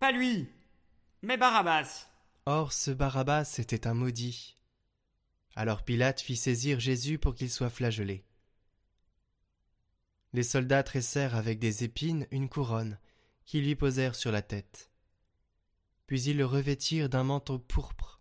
Pas 0.00 0.10
lui, 0.10 0.48
mais 1.22 1.36
Barabbas. 1.36 2.08
Or 2.44 2.72
ce 2.72 2.90
Barabbas 2.90 3.54
était 3.60 3.86
un 3.86 3.94
maudit. 3.94 4.57
Alors 5.58 5.82
Pilate 5.82 6.20
fit 6.20 6.36
saisir 6.36 6.78
Jésus 6.78 7.18
pour 7.18 7.34
qu'il 7.34 7.50
soit 7.50 7.68
flagellé. 7.68 8.24
Les 10.32 10.44
soldats 10.44 10.84
tressèrent 10.84 11.34
avec 11.34 11.58
des 11.58 11.82
épines 11.82 12.28
une 12.30 12.48
couronne 12.48 12.96
qui 13.44 13.60
lui 13.60 13.74
posèrent 13.74 14.14
sur 14.14 14.30
la 14.30 14.40
tête. 14.40 14.92
Puis 16.06 16.22
ils 16.22 16.36
le 16.36 16.46
revêtirent 16.46 17.08
d'un 17.08 17.24
manteau 17.24 17.58
pourpre. 17.58 18.20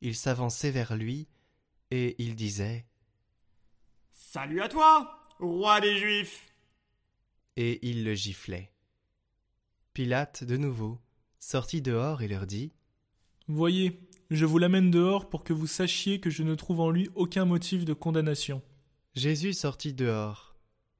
Ils 0.00 0.14
s'avançaient 0.14 0.70
vers 0.70 0.94
lui, 0.94 1.26
et 1.90 2.14
ils 2.22 2.36
disaient 2.36 2.86
Salut 4.12 4.62
à 4.62 4.68
toi, 4.68 5.26
roi 5.40 5.80
des 5.80 5.98
Juifs. 5.98 6.54
Et 7.56 7.84
ils 7.90 8.04
le 8.04 8.14
giflaient. 8.14 8.70
Pilate, 9.92 10.44
de 10.44 10.56
nouveau, 10.56 11.00
sortit 11.40 11.82
dehors 11.82 12.22
et 12.22 12.28
leur 12.28 12.46
dit 12.46 12.72
Voyez, 13.48 14.08
je 14.30 14.44
vous 14.46 14.58
l'amène 14.58 14.90
dehors 14.90 15.28
pour 15.28 15.44
que 15.44 15.52
vous 15.52 15.66
sachiez 15.66 16.20
que 16.20 16.30
je 16.30 16.42
ne 16.42 16.54
trouve 16.54 16.80
en 16.80 16.90
lui 16.90 17.10
aucun 17.14 17.44
motif 17.44 17.84
de 17.84 17.92
condamnation. 17.92 18.62
Jésus 19.14 19.52
sortit 19.52 19.92
dehors, 19.92 20.56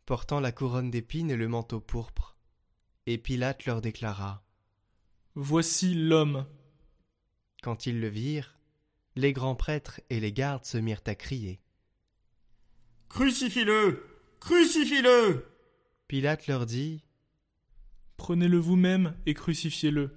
portant 0.06 0.40
la 0.40 0.52
couronne 0.52 0.90
d'épines 0.90 1.30
et 1.30 1.36
le 1.36 1.48
manteau 1.48 1.80
pourpre. 1.80 2.36
Et 3.06 3.18
Pilate 3.18 3.66
leur 3.66 3.80
déclara 3.80 4.44
Voici 5.34 5.94
l'homme. 5.94 6.46
Quand 7.62 7.86
ils 7.86 8.00
le 8.00 8.08
virent, 8.08 8.58
les 9.16 9.32
grands 9.32 9.56
prêtres 9.56 10.00
et 10.10 10.20
les 10.20 10.32
gardes 10.32 10.64
se 10.64 10.78
mirent 10.78 11.02
à 11.06 11.14
crier. 11.14 11.60
Crucifie-le 13.08 14.06
Crucifie-le 14.40 15.46
Pilate 16.08 16.46
leur 16.46 16.66
dit 16.66 17.04
Prenez-le 18.16 18.58
vous-même 18.58 19.14
et 19.26 19.34
crucifiez-le. 19.34 20.16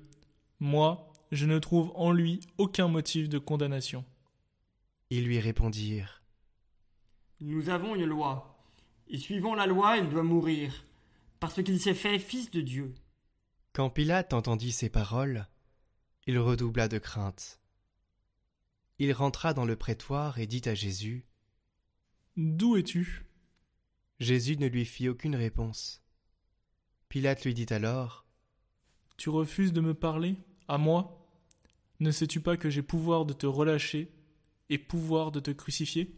Moi, 0.60 1.07
je 1.32 1.46
ne 1.46 1.60
trouve 1.60 1.92
en 1.96 2.12
lui 2.12 2.40
aucun 2.58 2.88
motif 2.88 3.30
de 3.30 3.38
condamnation. 3.38 4.06
Ils 5.10 5.26
lui 5.26 5.40
répondirent 5.40 6.22
Nous 7.40 7.70
avons 7.70 7.96
une 7.96 8.06
loi, 8.06 8.58
et 9.08 9.18
suivant 9.18 9.56
la 9.56 9.66
loi, 9.66 9.98
il 9.98 10.10
doit 10.10 10.24
mourir, 10.24 10.86
parce 11.40 11.62
qu'il 11.64 11.80
s'est 11.80 11.94
fait 11.94 12.20
fils 12.20 12.52
de 12.52 12.62
Dieu. 12.62 12.94
Quand 13.74 13.90
Pilate 13.90 14.34
entendit 14.34 14.72
ces 14.72 14.90
paroles, 14.90 15.48
il 16.26 16.40
redoubla 16.40 16.88
de 16.88 16.98
crainte. 16.98 17.62
Il 19.00 19.14
rentra 19.14 19.54
dans 19.54 19.66
le 19.66 19.76
prétoire 19.76 20.40
et 20.40 20.48
dit 20.48 20.68
à 20.68 20.74
Jésus 20.74 21.26
D'où 22.36 22.76
es-tu? 22.76 23.26
Jésus 24.20 24.58
ne 24.58 24.68
lui 24.68 24.86
fit 24.86 25.10
aucune 25.10 25.36
réponse. 25.36 26.04
Pilate 27.08 27.46
lui 27.46 27.54
dit 27.54 27.68
alors 27.70 28.26
Tu 29.16 29.30
refuses 29.30 29.74
de 29.74 29.82
me 29.82 29.94
parler, 29.94 30.36
à 30.68 30.78
moi 30.78 31.28
Ne 32.00 32.12
sais-tu 32.12 32.42
pas 32.42 32.58
que 32.58 32.70
j'ai 32.70 32.82
pouvoir 32.82 33.26
de 33.26 33.34
te 33.34 33.46
relâcher 33.46 34.12
et 34.70 34.78
pouvoir 34.78 35.32
de 35.32 35.40
te 35.40 35.52
crucifier? 35.52 36.16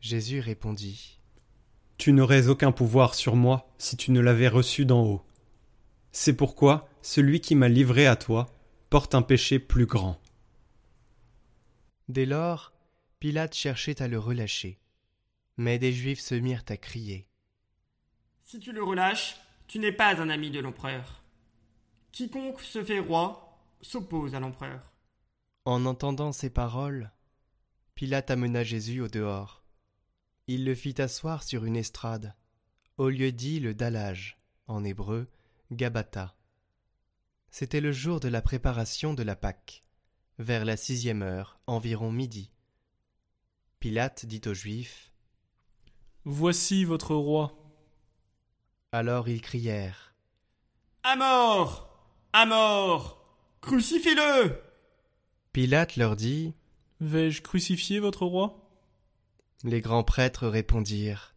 Jésus 0.00 0.40
répondit 0.40 1.18
Tu 1.96 2.12
n'aurais 2.12 2.48
aucun 2.48 2.72
pouvoir 2.72 3.14
sur 3.14 3.36
moi 3.36 3.72
si 3.78 3.96
tu 3.96 4.10
ne 4.10 4.20
l'avais 4.20 4.48
reçu 4.48 4.84
d'en 4.84 5.04
haut. 5.04 5.22
C'est 6.12 6.36
pourquoi 6.36 6.88
celui 7.02 7.40
qui 7.40 7.54
m'a 7.54 7.68
livré 7.68 8.06
à 8.06 8.16
toi 8.16 8.46
porte 8.90 9.14
un 9.14 9.22
péché 9.22 9.58
plus 9.58 9.86
grand. 9.86 10.20
Dès 12.08 12.26
lors, 12.26 12.72
Pilate 13.20 13.54
cherchait 13.54 14.00
à 14.00 14.08
le 14.08 14.18
relâcher. 14.18 14.78
Mais 15.56 15.78
des 15.78 15.92
Juifs 15.92 16.20
se 16.20 16.34
mirent 16.34 16.64
à 16.68 16.76
crier. 16.76 17.26
Si 18.42 18.60
tu 18.60 18.72
le 18.72 18.82
relâches, 18.82 19.36
tu 19.66 19.78
n'es 19.78 19.92
pas 19.92 20.20
un 20.20 20.30
ami 20.30 20.50
de 20.50 20.60
l'empereur. 20.60 21.22
Quiconque 22.12 22.60
se 22.60 22.82
fait 22.82 23.00
roi 23.00 23.48
s'oppose 23.80 24.34
à 24.34 24.40
l'empereur. 24.40 24.92
En 25.64 25.84
entendant 25.86 26.32
ces 26.32 26.50
paroles, 26.50 27.12
Pilate 27.94 28.30
amena 28.30 28.62
Jésus 28.64 29.00
au 29.00 29.08
dehors. 29.08 29.62
Il 30.46 30.64
le 30.64 30.74
fit 30.74 31.00
asseoir 31.00 31.42
sur 31.42 31.64
une 31.64 31.76
estrade, 31.76 32.34
au 32.96 33.08
lieu 33.08 33.32
dit 33.32 33.60
le 33.60 33.74
dallage, 33.74 34.40
en 34.66 34.84
hébreu, 34.84 35.28
Gabata. 35.70 36.34
C'était 37.50 37.80
le 37.80 37.92
jour 37.92 38.20
de 38.20 38.28
la 38.28 38.42
préparation 38.42 39.14
de 39.14 39.22
la 39.22 39.36
Pâque, 39.36 39.84
vers 40.38 40.64
la 40.64 40.76
sixième 40.76 41.22
heure, 41.22 41.60
environ 41.66 42.10
midi. 42.10 42.50
Pilate 43.80 44.26
dit 44.26 44.42
aux 44.46 44.54
Juifs 44.54 45.12
Voici 46.24 46.84
votre 46.84 47.14
roi. 47.14 47.52
Alors 48.92 49.28
ils 49.28 49.42
crièrent 49.42 50.14
À 51.02 51.16
mort 51.16 51.87
À 52.34 52.44
mort 52.44 53.24
Crucifiez-le 53.62 54.60
Pilate 55.52 55.96
leur 55.96 56.14
dit 56.14 56.52
Vais-je 57.00 57.40
crucifier 57.40 58.00
votre 58.00 58.26
roi? 58.26 58.70
Les 59.64 59.80
grands 59.80 60.04
prêtres 60.04 60.46
répondirent 60.46 61.34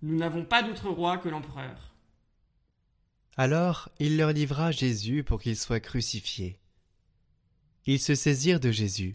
Nous 0.00 0.16
n'avons 0.16 0.46
pas 0.46 0.62
d'autre 0.62 0.88
roi 0.88 1.18
que 1.18 1.28
l'empereur. 1.28 1.94
Alors 3.36 3.90
il 3.98 4.16
leur 4.16 4.32
livra 4.32 4.70
Jésus 4.70 5.24
pour 5.24 5.42
qu'il 5.42 5.58
soit 5.58 5.80
crucifié. 5.80 6.58
Ils 7.84 8.00
se 8.00 8.14
saisirent 8.14 8.60
de 8.60 8.70
Jésus, 8.70 9.14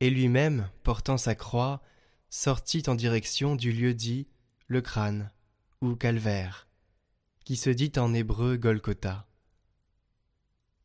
et 0.00 0.10
lui-même, 0.10 0.68
portant 0.82 1.16
sa 1.16 1.36
croix, 1.36 1.80
sortit 2.28 2.82
en 2.88 2.96
direction 2.96 3.54
du 3.54 3.72
lieu 3.72 3.94
dit 3.94 4.26
le 4.66 4.80
crâne 4.80 5.30
ou 5.80 5.94
calvaire, 5.94 6.66
qui 7.44 7.56
se 7.56 7.70
dit 7.70 7.92
en 7.96 8.12
hébreu 8.12 8.56
Golgotha. 8.56 9.26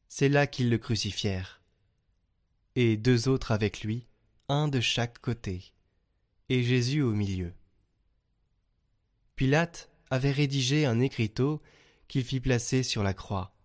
C'est 0.09 0.29
là 0.29 0.47
qu'ils 0.47 0.69
le 0.69 0.77
crucifièrent, 0.77 1.61
et 2.75 2.97
deux 2.97 3.27
autres 3.27 3.51
avec 3.51 3.83
lui, 3.83 4.07
un 4.49 4.67
de 4.67 4.79
chaque 4.79 5.19
côté, 5.19 5.73
et 6.49 6.63
Jésus 6.63 7.01
au 7.01 7.11
milieu. 7.11 7.53
Pilate 9.35 9.89
avait 10.09 10.31
rédigé 10.31 10.85
un 10.85 10.99
écriteau 10.99 11.61
qu'il 12.07 12.23
fit 12.23 12.39
placer 12.39 12.83
sur 12.83 13.03
la 13.03 13.13
croix. 13.13 13.55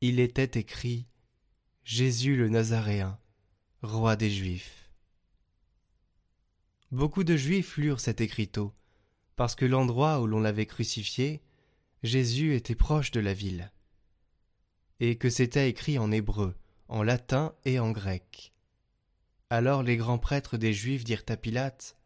Il 0.00 0.20
était 0.20 0.60
écrit 0.60 1.06
Jésus 1.84 2.36
le 2.36 2.48
Nazaréen, 2.48 3.18
roi 3.82 4.16
des 4.16 4.30
Juifs. 4.30 4.90
Beaucoup 6.90 7.24
de 7.24 7.36
Juifs 7.36 7.78
lurent 7.78 8.00
cet 8.00 8.20
écriteau, 8.20 8.74
parce 9.36 9.54
que 9.54 9.64
l'endroit 9.64 10.20
où 10.20 10.26
l'on 10.26 10.40
l'avait 10.40 10.66
crucifié, 10.66 11.40
Jésus 12.02 12.54
était 12.54 12.74
proche 12.74 13.12
de 13.12 13.20
la 13.20 13.32
ville, 13.32 13.71
et 15.02 15.16
que 15.16 15.30
c'était 15.30 15.68
écrit 15.68 15.98
en 15.98 16.12
hébreu, 16.12 16.54
en 16.86 17.02
latin 17.02 17.56
et 17.64 17.80
en 17.80 17.90
grec. 17.90 18.52
Alors 19.50 19.82
les 19.82 19.96
grands 19.96 20.20
prêtres 20.20 20.56
des 20.56 20.72
Juifs 20.72 21.02
dirent 21.02 21.24
à 21.28 21.36
Pilate 21.36 21.96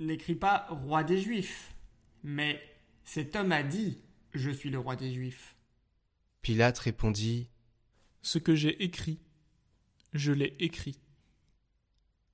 N'écris 0.00 0.36
pas 0.36 0.66
roi 0.70 1.04
des 1.04 1.20
Juifs, 1.20 1.76
mais 2.22 2.58
cet 3.04 3.36
homme 3.36 3.52
a 3.52 3.62
dit 3.62 4.00
Je 4.32 4.50
suis 4.50 4.70
le 4.70 4.78
roi 4.78 4.96
des 4.96 5.12
Juifs. 5.12 5.54
Pilate 6.40 6.78
répondit 6.78 7.50
Ce 8.22 8.38
que 8.38 8.54
j'ai 8.54 8.82
écrit, 8.82 9.20
je 10.14 10.32
l'ai 10.32 10.56
écrit. 10.58 10.98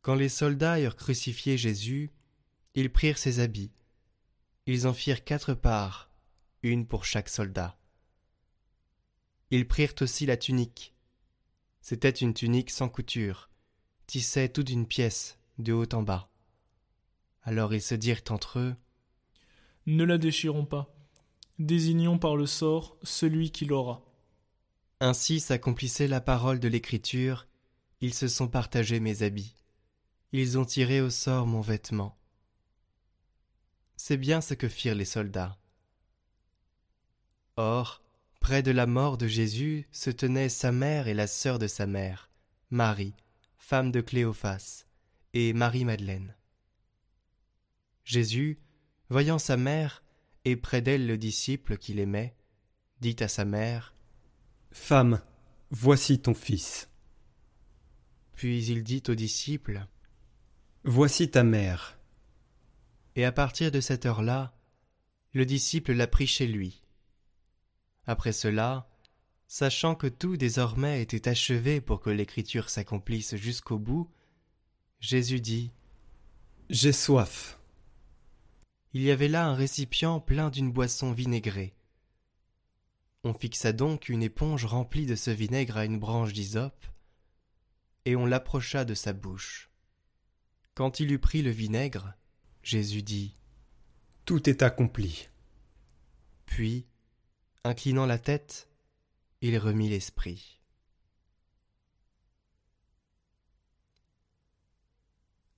Quand 0.03 0.15
les 0.15 0.29
soldats 0.29 0.79
eurent 0.79 0.95
crucifié 0.95 1.59
Jésus, 1.59 2.13
ils 2.77 2.93
prirent 2.93 3.19
ses 3.19 3.41
habits. 3.41 3.73
Ils 4.67 4.87
en 4.87 4.95
firent 4.95 5.25
quatre 5.25 5.55
parts, 5.55 6.13
une 6.63 6.87
pour 6.87 7.05
chaque 7.05 7.29
soldat. 7.29 7.77
Ils 9.53 9.69
prirent 9.69 9.93
aussi 10.01 10.25
la 10.25 10.39
tunique. 10.39 10.95
C'était 11.83 12.09
une 12.09 12.33
tunique 12.33 12.71
sans 12.71 12.89
couture, 12.89 13.51
tissée 14.07 14.51
tout 14.51 14.63
d'une 14.63 14.87
pièce, 14.87 15.39
de 15.59 15.75
haut 15.75 15.93
en 15.93 16.03
bas. 16.03 16.31
Alors 17.43 17.75
ils 17.75 17.83
se 17.83 17.95
dirent 17.95 18.23
entre 18.31 18.61
eux 18.61 18.75
Ne 19.85 20.05
la 20.05 20.17
déchirons 20.17 20.65
pas. 20.65 20.97
Désignons 21.59 22.19
par 22.19 22.35
le 22.35 22.47
sort 22.47 22.97
celui 23.03 23.51
qui 23.51 23.67
l'aura. 23.67 24.03
Ainsi 25.01 25.39
s'accomplissait 25.39 26.09
la 26.09 26.23
parole 26.23 26.59
de 26.59 26.69
l'Écriture, 26.69 27.47
ils 28.01 28.15
se 28.15 28.29
sont 28.29 28.49
partagés 28.49 29.01
mes 29.01 29.23
habits. 29.23 29.55
Ils 30.33 30.57
ont 30.57 30.65
tiré 30.65 31.03
au 31.03 31.11
sort 31.11 31.47
mon 31.47 31.61
vêtement. 31.61 32.17
C'est 33.97 34.17
bien 34.17 34.41
ce 34.41 34.55
que 34.55 34.69
firent 34.69 34.95
les 34.95 35.05
soldats. 35.05 35.59
Or, 37.59 38.03
près 38.43 38.63
de 38.63 38.73
la 38.73 38.87
mort 38.87 39.17
de 39.17 39.29
Jésus 39.29 39.87
se 39.93 40.11
tenaient 40.11 40.49
sa 40.49 40.73
mère 40.73 41.07
et 41.07 41.15
la 41.15 41.29
sœur 41.29 41.61
de 41.61 41.69
sa 41.69 41.87
mère, 41.87 42.29
Marie, 42.71 43.15
femme 43.57 43.93
de 43.93 44.01
Cléophas, 44.01 44.85
et 45.33 45.53
Marie-Madeleine. 45.53 46.35
Jésus, 48.05 48.59
voyant 49.09 49.39
sa 49.39 49.57
mère 49.57 50.03
et 50.45 50.57
près 50.57 50.83
d'elle 50.83 51.07
le 51.07 51.17
disciple 51.17 51.79
qu'il 51.79 52.01
aimait, 52.01 52.35
dit 53.01 53.17
à 53.21 53.29
sa 53.29 53.45
mère 53.45 53.95
Femme, 54.73 55.23
voici 55.71 56.19
ton 56.19 56.35
fils. 56.35 56.91
Puis 58.35 58.67
il 58.67 58.83
dit 58.83 59.05
au 59.09 59.15
disciple 59.15 59.87
Voici 60.83 61.31
ta 61.31 61.45
mère. 61.45 61.97
Et 63.15 63.25
à 63.25 63.31
partir 63.31 63.71
de 63.71 63.81
cette 63.81 64.05
heure-là, 64.05 64.53
le 65.33 65.47
disciple 65.47 65.93
l'a 65.93 66.09
pris 66.09 66.27
chez 66.27 66.49
lui. 66.49 66.82
Après 68.07 68.33
cela, 68.33 68.89
sachant 69.47 69.95
que 69.95 70.07
tout 70.07 70.37
désormais 70.37 71.03
était 71.03 71.29
achevé 71.29 71.81
pour 71.81 72.01
que 72.01 72.11
l'écriture 72.11 72.71
s'accomplisse 72.71 73.37
jusqu'au 73.37 73.79
bout, 73.79 74.11
Jésus 75.01 75.41
dit 75.41 75.73
J'ai 76.71 76.93
soif. 76.93 77.59
Il 78.95 79.03
y 79.03 79.11
avait 79.11 79.29
là 79.29 79.47
un 79.47 79.55
récipient 79.55 80.21
plein 80.21 80.51
d'une 80.51 80.73
boisson 80.73 81.13
vinaigrée. 81.13 81.75
On 83.25 83.35
fixa 83.35 83.73
donc 83.73 84.09
une 84.09 84.23
éponge 84.23 84.65
remplie 84.65 85.07
de 85.07 85.15
ce 85.15 85.31
vinaigre 85.31 85.77
à 85.77 85.85
une 85.85 85.99
branche 85.99 86.33
d'hysope, 86.33 86.87
et 88.05 88.17
on 88.17 88.27
l'approcha 88.27 88.85
de 88.85 88.95
sa 88.95 89.13
bouche. 89.13 89.71
Quand 90.75 90.99
il 90.99 91.13
eut 91.13 91.19
pris 91.19 91.43
le 91.43 91.51
vinaigre, 91.51 92.15
Jésus 92.63 93.03
dit 93.03 93.37
Tout 94.25 94.49
est 94.49 94.63
accompli. 94.63 95.29
Puis, 96.47 96.87
inclinant 97.65 98.07
la 98.07 98.19
tête, 98.19 98.69
il 99.41 99.57
remit 99.59 99.89
l'esprit. 99.89 100.61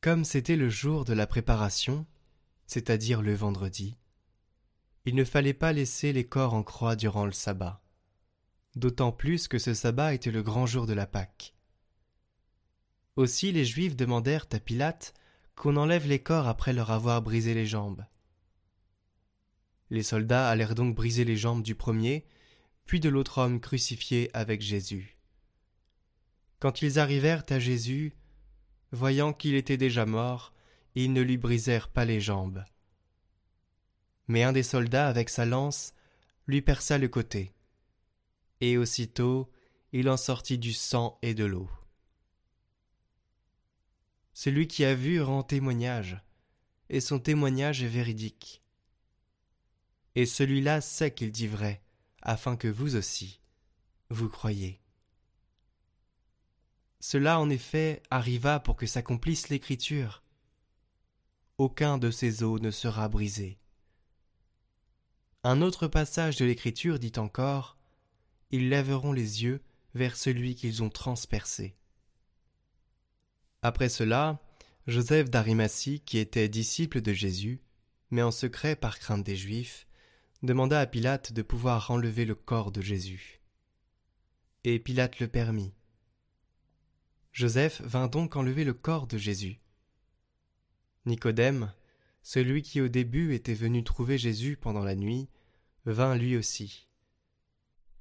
Comme 0.01 0.25
c'était 0.25 0.57
le 0.57 0.69
jour 0.69 1.07
de 1.07 1.14
la 1.14 1.27
préparation, 1.27 2.07
c'est-à-dire 2.67 3.23
le 3.23 3.35
vendredi, 3.35 3.97
il 5.07 5.14
ne 5.14 5.25
fallait 5.25 5.55
pas 5.55 5.73
laisser 5.73 6.12
les 6.12 6.27
corps 6.27 6.53
en 6.53 6.62
croix 6.62 6.95
durant 6.95 7.25
le 7.25 7.33
sabbat, 7.33 7.83
d'autant 8.77 9.12
plus 9.12 9.49
que 9.49 9.59
ce 9.59 9.73
sabbat 9.73 10.12
était 10.12 10.31
le 10.31 10.43
grand 10.43 10.67
jour 10.67 10.87
de 10.87 10.93
la 10.93 11.07
Pâque. 11.07 11.55
Aussi 13.17 13.51
les 13.53 13.64
Juifs 13.64 13.97
demandèrent 13.97 14.47
à 14.53 14.59
Pilate 14.59 15.14
qu'on 15.57 15.77
enlève 15.77 16.07
les 16.07 16.23
corps 16.23 16.49
après 16.49 16.73
leur 16.75 16.90
avoir 16.90 17.23
brisé 17.23 17.55
les 17.55 17.67
jambes. 17.67 18.05
Les 19.90 20.03
soldats 20.03 20.49
allèrent 20.49 20.75
donc 20.75 20.94
briser 20.94 21.25
les 21.25 21.37
jambes 21.37 21.62
du 21.62 21.75
premier, 21.75 22.25
puis 22.87 23.01
de 23.01 23.09
l'autre 23.09 23.38
homme 23.38 23.61
crucifié 23.61 24.31
avec 24.35 24.61
Jésus. 24.61 25.18
Quand 26.59 26.83
ils 26.83 26.99
arrivèrent 26.99 27.44
à 27.51 27.59
Jésus, 27.59 28.14
voyant 28.90 29.33
qu'il 29.33 29.55
était 29.55 29.77
déjà 29.77 30.07
mort, 30.07 30.53
ils 30.94 31.12
ne 31.12 31.20
lui 31.20 31.37
brisèrent 31.37 31.88
pas 31.88 32.05
les 32.05 32.20
jambes. 32.20 32.64
Mais 34.29 34.42
un 34.42 34.53
des 34.53 34.62
soldats, 34.62 35.09
avec 35.09 35.29
sa 35.29 35.44
lance, 35.44 35.92
lui 36.47 36.62
perça 36.62 36.99
le 36.99 37.09
côté, 37.09 37.53
et 38.61 38.79
aussitôt 38.79 39.51
il 39.92 40.09
en 40.09 40.16
sortit 40.16 40.59
du 40.59 40.73
sang 40.73 41.18
et 41.23 41.35
de 41.35 41.44
l'eau. 41.44 41.70
Celui 44.33 44.66
qui 44.66 44.85
a 44.85 44.94
vu 44.94 45.20
rend 45.20 45.42
témoignage, 45.42 46.20
et 46.90 47.01
son 47.01 47.20
témoignage 47.20 47.83
est 47.83 47.88
véridique. 47.88 48.63
Et 50.14 50.27
celui-là 50.27 50.81
sait 50.81 51.12
qu'il 51.12 51.33
dit 51.33 51.48
vrai, 51.48 51.83
afin 52.22 52.57
que 52.57 52.68
vous 52.68 52.96
aussi, 52.96 53.40
vous 54.11 54.29
croyez. 54.29 54.81
Cela 57.00 57.38
en 57.38 57.50
effet 57.50 58.03
arriva 58.11 58.61
pour 58.61 58.77
que 58.77 58.87
s'accomplisse 58.87 59.48
l'Écriture. 59.48 60.22
Aucun 61.59 61.98
de 61.98 62.11
ces 62.11 62.42
os 62.42 62.61
ne 62.61 62.70
sera 62.70 63.09
brisé. 63.09 63.59
Un 65.42 65.61
autre 65.61 65.87
passage 65.87 66.37
de 66.37 66.46
l'Écriture 66.46 66.98
dit 66.98 67.12
encore 67.16 67.77
Ils 68.50 68.70
lèveront 68.70 69.12
les 69.12 69.42
yeux 69.42 69.61
vers 69.94 70.16
celui 70.16 70.55
qu'ils 70.55 70.83
ont 70.83 70.90
transpercé. 70.90 71.77
Après 73.61 73.88
cela, 73.88 74.40
Joseph 74.87 75.29
d'Arimathie, 75.29 76.00
qui 76.00 76.18
était 76.18 76.48
disciple 76.48 77.00
de 77.03 77.12
Jésus, 77.12 77.62
mais 78.11 78.22
en 78.22 78.31
secret 78.31 78.77
par 78.77 78.98
crainte 78.98 79.24
des 79.24 79.37
Juifs, 79.37 79.87
demanda 80.44 80.78
à 80.78 80.87
Pilate 80.87 81.33
de 81.33 81.42
pouvoir 81.42 81.90
enlever 81.90 82.24
le 82.24 82.35
corps 82.35 82.70
de 82.70 82.83
Jésus. 82.83 83.40
Et 84.64 84.78
Pilate 84.78 85.20
le 85.20 85.28
permit. 85.28 85.72
Joseph 87.33 87.80
vint 87.83 88.09
donc 88.09 88.37
enlever 88.37 88.64
le 88.64 88.74
corps 88.74 89.07
de 89.07 89.16
Jésus. 89.16 89.59
Nicodème, 91.07 91.72
celui 92.22 92.62
qui 92.62 92.80
au 92.80 92.88
début 92.88 93.35
était 93.35 93.54
venu 93.54 93.83
trouver 93.85 94.18
Jésus 94.18 94.57
pendant 94.57 94.85
la 94.85 94.94
nuit, 94.94 95.28
vint 95.87 96.14
lui 96.14 96.37
aussi. 96.37 96.88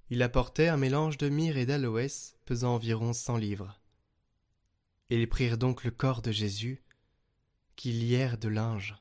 Il 0.10 0.22
apportait 0.22 0.68
un 0.68 0.78
mélange 0.78 1.18
de 1.18 1.30
myrrhe 1.30 1.58
et 1.58 1.66
d'aloès 1.66 2.38
pesant 2.46 2.76
environ 2.76 3.14
cent 3.14 3.38
livres. 3.38 3.80
Ils 5.10 5.28
prirent 5.30 5.58
donc 5.58 5.84
le 5.84 5.92
corps 5.92 6.22
de 6.22 6.32
Jésus, 6.32 6.84
qu'ils 7.76 8.08
lièrent 8.08 8.38
de 8.38 8.50
linge, 8.50 8.96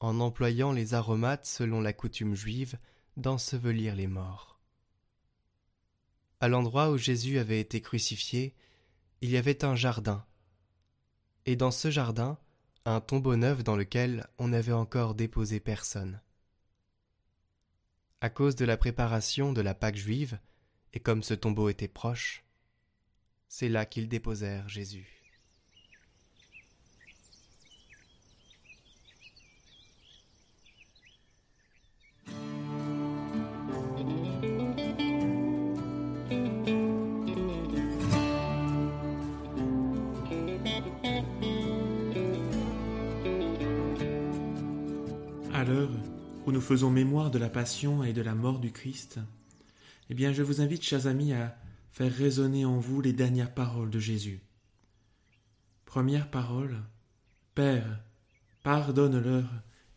en 0.00 0.20
employant 0.20 0.72
les 0.72 0.94
aromates 0.94 1.46
selon 1.46 1.80
la 1.80 1.92
coutume 1.92 2.34
juive 2.34 2.78
d'ensevelir 3.16 3.94
les 3.94 4.06
morts. 4.06 4.60
À 6.40 6.48
l'endroit 6.48 6.90
où 6.90 6.96
Jésus 6.96 7.38
avait 7.38 7.60
été 7.60 7.82
crucifié, 7.82 8.54
il 9.20 9.30
y 9.30 9.36
avait 9.36 9.64
un 9.64 9.76
jardin, 9.76 10.24
et 11.44 11.54
dans 11.54 11.70
ce 11.70 11.90
jardin, 11.90 12.38
un 12.86 13.00
tombeau 13.00 13.36
neuf 13.36 13.62
dans 13.62 13.76
lequel 13.76 14.26
on 14.38 14.48
n'avait 14.48 14.72
encore 14.72 15.14
déposé 15.14 15.60
personne. 15.60 16.20
À 18.22 18.30
cause 18.30 18.56
de 18.56 18.64
la 18.64 18.78
préparation 18.78 19.52
de 19.52 19.60
la 19.60 19.74
Pâque 19.74 19.96
juive, 19.96 20.38
et 20.92 21.00
comme 21.00 21.22
ce 21.22 21.34
tombeau 21.34 21.68
était 21.68 21.88
proche, 21.88 22.44
c'est 23.48 23.68
là 23.68 23.84
qu'ils 23.84 24.08
déposèrent 24.08 24.68
Jésus. 24.68 25.19
Nous 46.50 46.60
faisons 46.60 46.90
mémoire 46.90 47.30
de 47.30 47.38
la 47.38 47.48
passion 47.48 48.02
et 48.04 48.12
de 48.12 48.22
la 48.22 48.34
mort 48.34 48.58
du 48.58 48.72
Christ, 48.72 49.18
eh 50.08 50.14
bien 50.14 50.32
je 50.32 50.42
vous 50.42 50.60
invite, 50.60 50.82
chers 50.82 51.06
amis, 51.06 51.32
à 51.32 51.56
faire 51.92 52.12
résonner 52.12 52.64
en 52.64 52.78
vous 52.78 53.00
les 53.00 53.12
dernières 53.12 53.52
paroles 53.52 53.90
de 53.90 53.98
Jésus. 53.98 54.40
Première 55.84 56.30
parole, 56.30 56.76
Père, 57.54 58.00
pardonne-leur, 58.62 59.48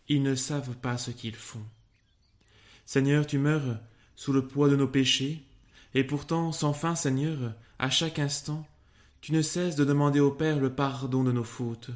ils 0.07 0.23
ne 0.23 0.35
savent 0.35 0.75
pas 0.77 0.97
ce 0.97 1.11
qu'ils 1.11 1.35
font. 1.35 1.65
Seigneur, 2.85 3.25
tu 3.25 3.37
meurs 3.37 3.79
sous 4.15 4.33
le 4.33 4.47
poids 4.47 4.69
de 4.69 4.75
nos 4.75 4.87
péchés, 4.87 5.45
et 5.93 6.03
pourtant, 6.03 6.51
sans 6.51 6.73
fin, 6.73 6.95
Seigneur, 6.95 7.53
à 7.79 7.89
chaque 7.89 8.19
instant, 8.19 8.67
tu 9.21 9.31
ne 9.33 9.41
cesses 9.41 9.75
de 9.75 9.85
demander 9.85 10.19
au 10.19 10.31
Père 10.31 10.59
le 10.59 10.73
pardon 10.73 11.23
de 11.23 11.31
nos 11.31 11.43
fautes, 11.43 11.91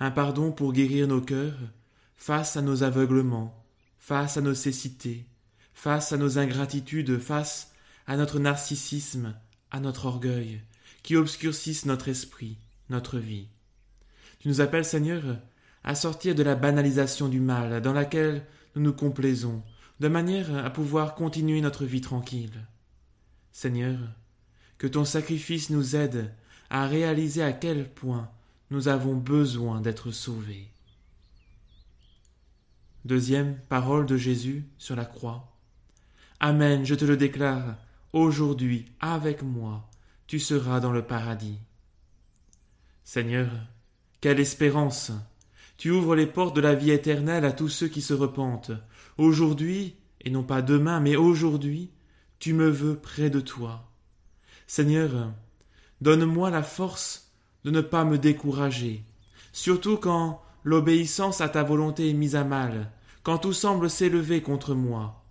un 0.00 0.10
pardon 0.10 0.50
pour 0.50 0.72
guérir 0.72 1.06
nos 1.06 1.20
cœurs, 1.20 1.58
face 2.16 2.56
à 2.56 2.62
nos 2.62 2.82
aveuglements, 2.82 3.65
face 4.06 4.36
à 4.36 4.40
nos 4.40 4.54
cécités, 4.54 5.26
face 5.74 6.12
à 6.12 6.16
nos 6.16 6.38
ingratitudes, 6.38 7.18
face 7.18 7.72
à 8.06 8.16
notre 8.16 8.38
narcissisme, 8.38 9.34
à 9.72 9.80
notre 9.80 10.06
orgueil, 10.06 10.60
qui 11.02 11.16
obscurcissent 11.16 11.86
notre 11.86 12.06
esprit, 12.06 12.56
notre 12.88 13.18
vie. 13.18 13.48
Tu 14.38 14.46
nous 14.46 14.60
appelles, 14.60 14.84
Seigneur, 14.84 15.40
à 15.82 15.96
sortir 15.96 16.36
de 16.36 16.44
la 16.44 16.54
banalisation 16.54 17.28
du 17.28 17.40
mal 17.40 17.82
dans 17.82 17.92
laquelle 17.92 18.46
nous 18.76 18.82
nous 18.82 18.92
complaisons, 18.92 19.64
de 19.98 20.06
manière 20.06 20.54
à 20.54 20.70
pouvoir 20.70 21.16
continuer 21.16 21.60
notre 21.60 21.84
vie 21.84 22.00
tranquille. 22.00 22.64
Seigneur, 23.50 23.98
que 24.78 24.86
ton 24.86 25.04
sacrifice 25.04 25.68
nous 25.68 25.96
aide 25.96 26.32
à 26.70 26.86
réaliser 26.86 27.42
à 27.42 27.52
quel 27.52 27.92
point 27.92 28.30
nous 28.70 28.86
avons 28.86 29.16
besoin 29.16 29.80
d'être 29.80 30.12
sauvés. 30.12 30.70
Deuxième 33.06 33.56
parole 33.68 34.04
de 34.04 34.16
Jésus 34.16 34.64
sur 34.78 34.96
la 34.96 35.04
croix. 35.04 35.56
Amen, 36.40 36.84
je 36.84 36.96
te 36.96 37.04
le 37.04 37.16
déclare, 37.16 37.76
aujourd'hui, 38.12 38.86
avec 38.98 39.42
moi, 39.42 39.88
tu 40.26 40.40
seras 40.40 40.80
dans 40.80 40.90
le 40.90 41.02
paradis. 41.02 41.60
Seigneur, 43.04 43.48
quelle 44.20 44.40
espérance. 44.40 45.12
Tu 45.76 45.92
ouvres 45.92 46.16
les 46.16 46.26
portes 46.26 46.56
de 46.56 46.60
la 46.60 46.74
vie 46.74 46.90
éternelle 46.90 47.44
à 47.44 47.52
tous 47.52 47.68
ceux 47.68 47.86
qui 47.86 48.02
se 48.02 48.12
repentent. 48.12 48.72
Aujourd'hui, 49.18 49.94
et 50.22 50.30
non 50.30 50.42
pas 50.42 50.60
demain, 50.60 50.98
mais 50.98 51.14
aujourd'hui, 51.14 51.92
tu 52.40 52.54
me 52.54 52.68
veux 52.68 52.96
près 52.96 53.30
de 53.30 53.38
toi. 53.38 53.88
Seigneur, 54.66 55.30
donne-moi 56.00 56.50
la 56.50 56.64
force 56.64 57.30
de 57.62 57.70
ne 57.70 57.82
pas 57.82 58.04
me 58.04 58.18
décourager, 58.18 59.04
surtout 59.52 59.96
quand 59.96 60.42
l'obéissance 60.66 61.40
à 61.40 61.48
ta 61.48 61.62
volonté 61.62 62.10
est 62.10 62.12
mise 62.12 62.34
à 62.34 62.42
mal, 62.42 62.90
quand 63.22 63.38
tout 63.38 63.52
semble 63.52 63.88
s'élever 63.88 64.42
contre 64.42 64.74
moi. 64.74 65.24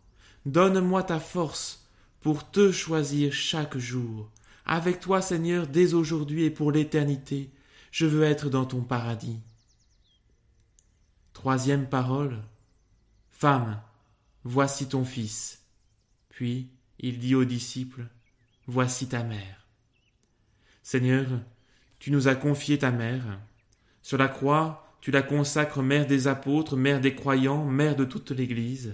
Donne-moi 0.45 1.03
ta 1.03 1.19
force 1.19 1.89
pour 2.21 2.49
te 2.49 2.71
choisir 2.71 3.33
chaque 3.33 3.77
jour. 3.77 4.31
Avec 4.65 5.01
toi, 5.01 5.21
Seigneur, 5.21 5.67
dès 5.67 5.93
aujourd'hui 5.93 6.45
et 6.45 6.49
pour 6.49 6.71
l'éternité, 6.71 7.51
je 7.91 8.05
veux 8.05 8.23
être 8.23 8.49
dans 8.49 8.63
ton 8.63 8.81
paradis. 8.81 9.41
Troisième 11.33 11.89
parole. 11.89 12.41
Femme, 13.29 13.81
voici 14.45 14.87
ton 14.87 15.03
fils. 15.03 15.65
Puis 16.29 16.69
il 16.97 17.19
dit 17.19 17.35
aux 17.35 17.45
disciples, 17.45 18.07
Voici 18.67 19.09
ta 19.09 19.23
mère. 19.23 19.67
Seigneur, 20.81 21.27
tu 21.99 22.09
nous 22.09 22.29
as 22.29 22.35
confié 22.35 22.79
ta 22.79 22.91
mère. 22.91 23.37
Sur 24.01 24.17
la 24.17 24.29
croix, 24.29 24.84
tu 25.05 25.11
la 25.11 25.21
consacres 25.21 25.83
mère 25.83 26.07
des 26.07 26.27
apôtres, 26.27 26.75
mère 26.75 26.99
des 26.99 27.13
croyants, 27.13 27.63
mère 27.63 27.95
de 27.95 28.05
toute 28.05 28.31
l'Église. 28.31 28.91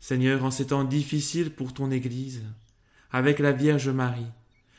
Seigneur, 0.00 0.42
en 0.42 0.50
ces 0.50 0.68
temps 0.68 0.84
difficiles 0.84 1.50
pour 1.50 1.74
ton 1.74 1.90
Église, 1.90 2.42
avec 3.10 3.38
la 3.38 3.52
Vierge 3.52 3.90
Marie, 3.90 4.32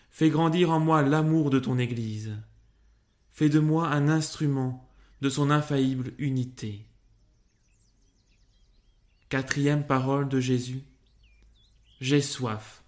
fais 0.10 0.32
grandir 0.32 0.71
en 0.71 0.80
moi 0.80 1.03
l'amour 1.03 1.51
de 1.51 1.60
ton 1.60 1.77
Église. 1.77 2.32
Fais 3.32 3.47
de 3.47 3.60
moi 3.60 3.89
un 3.89 4.10
instrument 4.10 4.89
de 5.21 5.30
son 5.30 5.51
infaillible 5.51 6.13
unité. 6.17 6.88
Quatrième 9.30 9.86
parole 9.86 10.30
de 10.30 10.39
Jésus. 10.39 10.82
J'ai 12.01 12.23
soif. 12.23 12.82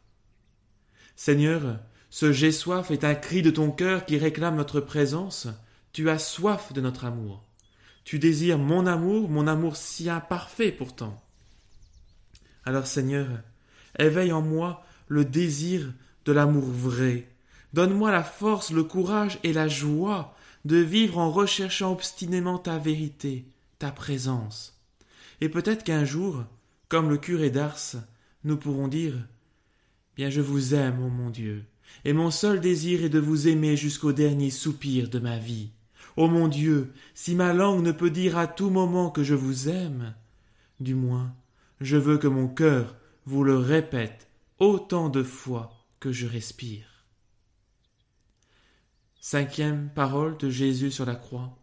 Seigneur, 1.16 1.80
ce 2.10 2.32
j'ai 2.32 2.52
soif 2.52 2.90
est 2.90 3.04
un 3.04 3.14
cri 3.14 3.44
de 3.44 3.52
ton 3.52 3.70
cœur 3.70 4.08
qui 4.08 4.18
réclame 4.18 4.56
notre 4.56 4.80
présence 4.80 5.48
tu 5.92 6.10
as 6.10 6.20
soif 6.20 6.74
de 6.74 6.82
notre 6.82 7.06
amour. 7.06 7.44
Tu 8.04 8.20
désires 8.20 8.58
mon 8.58 8.86
amour, 8.86 9.30
mon 9.30 9.48
amour 9.48 9.76
si 9.76 10.10
imparfait 10.10 10.72
pourtant. 10.72 11.22
Alors 12.66 12.88
Seigneur, 12.88 13.28
éveille 13.98 14.32
en 14.32 14.42
moi 14.42 14.84
le 15.08 15.26
désir 15.26 15.94
de 16.26 16.32
l'amour 16.32 16.66
vrai. 16.66 17.28
Donne-moi 17.74 18.12
la 18.12 18.24
force, 18.24 18.72
le 18.72 18.84
courage 18.84 19.40
et 19.44 19.54
la 19.54 19.68
joie 19.68 20.36
de 20.66 20.78
vivre 20.78 21.18
en 21.18 21.32
recherchant 21.32 21.92
obstinément 21.92 22.58
ta 22.58 22.78
vérité, 22.78 23.46
ta 23.78 23.92
présence. 23.92 24.80
Et 25.42 25.50
peut-être 25.50 25.84
qu'un 25.84 26.06
jour, 26.06 26.44
comme 26.90 27.10
le 27.10 27.18
curé 27.18 27.50
d'Ars, 27.50 27.96
nous 28.44 28.58
pourrons 28.58 28.88
dire 28.88 29.16
Bien 30.16 30.30
je 30.30 30.42
vous 30.42 30.74
aime, 30.74 31.02
ô 31.04 31.10
mon 31.10 31.30
Dieu, 31.30 31.64
et 32.06 32.14
mon 32.14 32.32
seul 32.32 32.60
désir 32.60 33.04
est 33.04 33.10
de 33.10 33.20
vous 33.20 33.48
aimer 33.48 33.78
jusqu'au 33.78 34.12
dernier 34.12 34.50
soupir 34.50 35.10
de 35.10 35.20
ma 35.20 35.38
vie. 35.38 35.72
Ô 36.20 36.28
mon 36.28 36.50
Dieu, 36.50 36.92
si 37.14 37.34
ma 37.34 37.54
langue 37.54 37.82
ne 37.82 37.94
peut 37.94 38.10
dire 38.10 38.38
à 38.38 38.46
tout 38.46 38.70
moment 38.70 39.10
que 39.10 39.24
je 39.24 39.36
vous 39.36 39.70
aime, 39.70 40.14
du 40.82 40.94
moins, 40.94 41.34
je 41.80 41.96
veux 41.96 42.18
que 42.18 42.28
mon 42.28 42.50
cœur 42.50 42.98
vous 43.26 43.46
le 43.46 43.58
répète 43.58 44.28
autant 44.58 45.08
de 45.08 45.24
fois 45.24 45.88
que 46.02 46.12
je 46.12 46.28
respire. 46.28 47.06
Cinquième 49.22 49.92
parole 49.96 50.36
de 50.36 50.50
Jésus 50.50 50.92
sur 50.92 51.06
la 51.06 51.16
croix. 51.16 51.58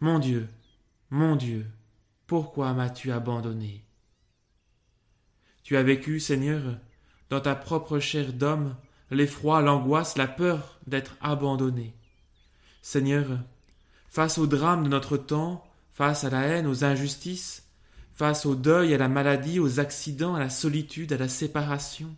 Mon 0.00 0.18
Dieu, 0.18 0.48
mon 1.10 1.36
Dieu, 1.36 1.64
pourquoi 2.26 2.72
m'as-tu 2.72 3.12
abandonné? 3.12 3.84
Tu 5.62 5.76
as 5.76 5.84
vécu, 5.84 6.18
Seigneur, 6.18 6.76
dans 7.28 7.40
ta 7.40 7.54
propre 7.54 8.00
chair 8.00 8.32
d'homme, 8.32 8.74
l'effroi, 9.12 9.62
l'angoisse, 9.62 10.18
la 10.18 10.26
peur 10.26 10.80
d'être 10.88 11.16
abandonné. 11.20 11.94
Face 14.10 14.38
au 14.38 14.46
drame 14.46 14.84
de 14.84 14.88
notre 14.88 15.16
temps, 15.16 15.64
face 15.92 16.24
à 16.24 16.30
la 16.30 16.42
haine, 16.42 16.66
aux 16.66 16.84
injustices, 16.84 17.64
face 18.12 18.44
au 18.44 18.54
deuil, 18.54 18.92
à 18.92 18.98
la 18.98 19.08
maladie, 19.08 19.60
aux 19.60 19.80
accidents, 19.80 20.34
à 20.34 20.40
la 20.40 20.50
solitude, 20.50 21.12
à 21.12 21.16
la 21.16 21.28
séparation, 21.28 22.14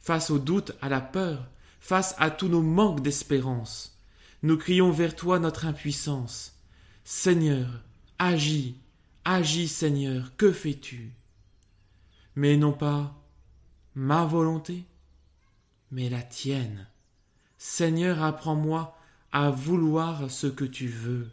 face 0.00 0.30
au 0.30 0.38
doute, 0.38 0.72
à 0.80 0.88
la 0.88 1.00
peur, 1.00 1.48
face 1.80 2.14
à 2.18 2.30
tous 2.30 2.48
nos 2.48 2.62
manques 2.62 3.02
d'espérance. 3.02 3.98
Nous 4.42 4.58
crions 4.58 4.90
vers 4.90 5.16
toi 5.16 5.38
notre 5.38 5.64
impuissance. 5.64 6.54
Seigneur, 7.04 7.82
agis, 8.18 8.76
agis 9.24 9.68
Seigneur, 9.68 10.36
que 10.36 10.52
fais-tu? 10.52 11.12
Mais 12.36 12.56
non 12.56 12.72
pas 12.72 13.14
ma 13.94 14.24
volonté, 14.24 14.84
mais 15.90 16.10
la 16.10 16.22
tienne. 16.22 16.86
Seigneur, 17.56 18.22
apprends-moi 18.22 18.98
à 19.34 19.50
vouloir 19.50 20.30
ce 20.30 20.46
que 20.46 20.64
tu 20.64 20.86
veux. 20.86 21.28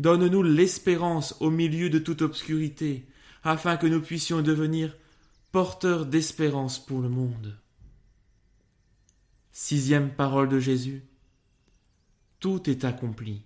Donne-nous 0.00 0.42
l'espérance 0.42 1.36
au 1.38 1.50
milieu 1.50 1.88
de 1.88 2.00
toute 2.00 2.20
obscurité, 2.20 3.06
afin 3.44 3.76
que 3.76 3.86
nous 3.86 4.00
puissions 4.00 4.42
devenir 4.42 4.96
porteurs 5.52 6.04
d'espérance 6.04 6.84
pour 6.84 7.00
le 7.00 7.08
monde. 7.08 7.56
Sixième 9.52 10.10
parole 10.10 10.48
de 10.48 10.58
Jésus. 10.58 11.04
Tout 12.40 12.68
est 12.68 12.84
accompli. 12.84 13.42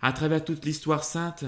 À 0.00 0.14
travers 0.14 0.42
toute 0.42 0.64
l'histoire 0.64 1.04
sainte, 1.04 1.44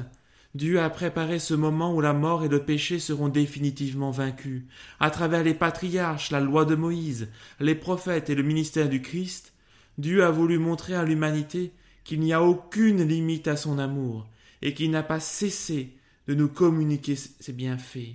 Dieu 0.55 0.79
a 0.79 0.91
préparé 0.91 1.39
ce 1.39 1.55
moment 1.55 1.95
où 1.95 2.03
la 2.03 2.13
mort 2.13 2.45
et 2.45 2.49
le 2.49 2.65
péché 2.65 2.99
seront 2.99 3.29
définitivement 3.29 4.11
vaincus. 4.11 4.65
À 5.01 5.11
travers 5.11 5.43
les 5.43 5.55
patriarches, 5.55 6.31
la 6.31 6.41
loi 6.41 6.67
de 6.67 6.75
Moïse, 6.75 7.29
les 7.61 7.75
prophètes 7.75 8.29
et 8.29 8.35
le 8.35 8.43
ministère 8.43 8.91
du 8.91 9.01
Christ, 9.01 9.55
Dieu 9.99 10.25
a 10.25 10.31
voulu 10.31 10.59
montrer 10.59 10.95
à 10.95 11.05
l'humanité 11.05 11.73
qu'il 12.05 12.21
n'y 12.21 12.33
a 12.33 12.43
aucune 12.43 13.03
limite 13.03 13.49
à 13.49 13.57
son 13.57 13.79
amour 13.79 14.27
et 14.63 14.73
qu'il 14.73 14.91
n'a 14.91 15.03
pas 15.03 15.21
cessé 15.21 15.97
de 16.27 16.35
nous 16.35 16.49
communiquer 16.49 17.17
ses 17.17 17.53
bienfaits. 17.53 18.15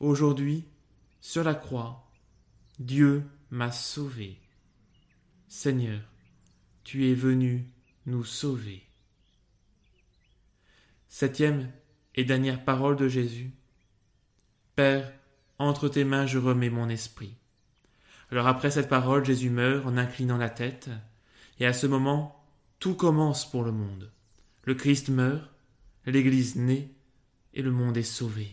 Aujourd'hui, 0.00 0.64
sur 1.20 1.42
la 1.42 1.54
croix, 1.54 2.10
Dieu 2.78 3.24
m'a 3.50 3.72
sauvé. 3.72 4.38
Seigneur, 5.48 6.00
tu 6.84 7.10
es 7.10 7.14
venu 7.14 7.66
nous 8.06 8.24
sauver. 8.24 8.82
Septième 11.08 11.70
et 12.14 12.24
dernière 12.24 12.64
parole 12.64 12.96
de 12.96 13.08
Jésus. 13.08 13.50
Père, 14.76 15.12
entre 15.58 15.88
tes 15.88 16.04
mains 16.04 16.26
je 16.26 16.38
remets 16.38 16.70
mon 16.70 16.88
esprit. 16.88 17.36
Alors 18.30 18.46
après 18.46 18.70
cette 18.70 18.88
parole, 18.88 19.24
Jésus 19.24 19.50
meurt 19.50 19.86
en 19.86 19.96
inclinant 19.96 20.38
la 20.38 20.50
tête, 20.50 20.90
et 21.60 21.66
à 21.66 21.72
ce 21.72 21.86
moment, 21.86 22.44
tout 22.78 22.94
commence 22.94 23.48
pour 23.50 23.62
le 23.62 23.72
monde. 23.72 24.10
Le 24.64 24.74
Christ 24.74 25.08
meurt, 25.08 25.50
l'Église 26.06 26.56
naît, 26.56 26.90
et 27.54 27.62
le 27.62 27.70
monde 27.70 27.96
est 27.96 28.02
sauvé. 28.02 28.50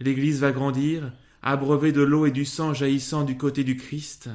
L'Église 0.00 0.40
va 0.40 0.52
grandir, 0.52 1.12
abreuvée 1.42 1.92
de 1.92 2.02
l'eau 2.02 2.26
et 2.26 2.30
du 2.30 2.44
sang 2.44 2.74
jaillissant 2.74 3.24
du 3.24 3.36
côté 3.36 3.64
du 3.64 3.76
Christ. 3.76 4.30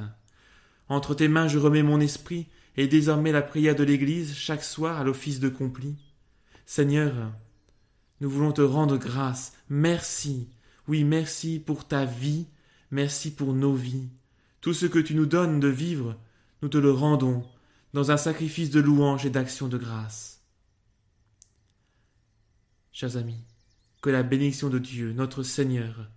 Entre 0.88 1.14
tes 1.14 1.28
mains 1.28 1.48
je 1.48 1.58
remets 1.58 1.82
mon 1.82 2.00
esprit, 2.00 2.46
et 2.76 2.88
désormais 2.88 3.32
la 3.32 3.42
prière 3.42 3.76
de 3.76 3.84
l'Église 3.84 4.34
chaque 4.34 4.64
soir 4.64 5.00
à 5.00 5.04
l'office 5.04 5.40
de 5.40 5.48
compli. 5.48 5.96
Seigneur, 6.66 7.12
nous 8.20 8.28
voulons 8.28 8.52
te 8.52 8.62
rendre 8.62 8.96
grâce. 8.96 9.52
Merci. 9.68 10.48
Oui, 10.88 11.04
merci 11.04 11.62
pour 11.64 11.86
ta 11.86 12.04
vie. 12.04 12.46
Merci 12.90 13.34
pour 13.34 13.54
nos 13.54 13.74
vies. 13.74 14.08
Tout 14.64 14.72
ce 14.72 14.86
que 14.86 14.98
tu 14.98 15.14
nous 15.14 15.26
donnes 15.26 15.60
de 15.60 15.68
vivre, 15.68 16.16
nous 16.62 16.70
te 16.70 16.78
le 16.78 16.90
rendons 16.90 17.44
dans 17.92 18.10
un 18.10 18.16
sacrifice 18.16 18.70
de 18.70 18.80
louange 18.80 19.26
et 19.26 19.30
d'action 19.30 19.68
de 19.68 19.76
grâce. 19.76 20.42
Chers 22.90 23.18
amis, 23.18 23.44
que 24.00 24.08
la 24.08 24.22
bénédiction 24.22 24.70
de 24.70 24.78
Dieu, 24.78 25.12
notre 25.12 25.42
Seigneur, 25.42 26.08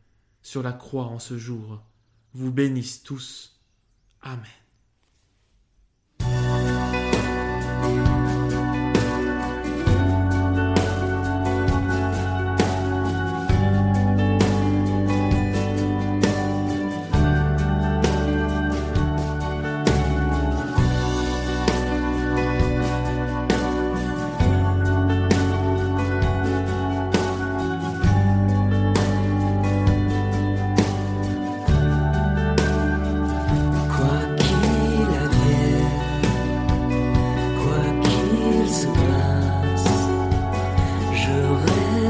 sur 0.44 0.64
la 0.64 0.72
croix 0.72 1.08
en 1.08 1.20
ce 1.20 1.38
jour, 1.38 1.84
vous 2.32 2.50
bénisse 2.50 3.04
tous. 3.04 3.60
Amen. 4.22 4.46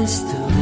still 0.08 0.57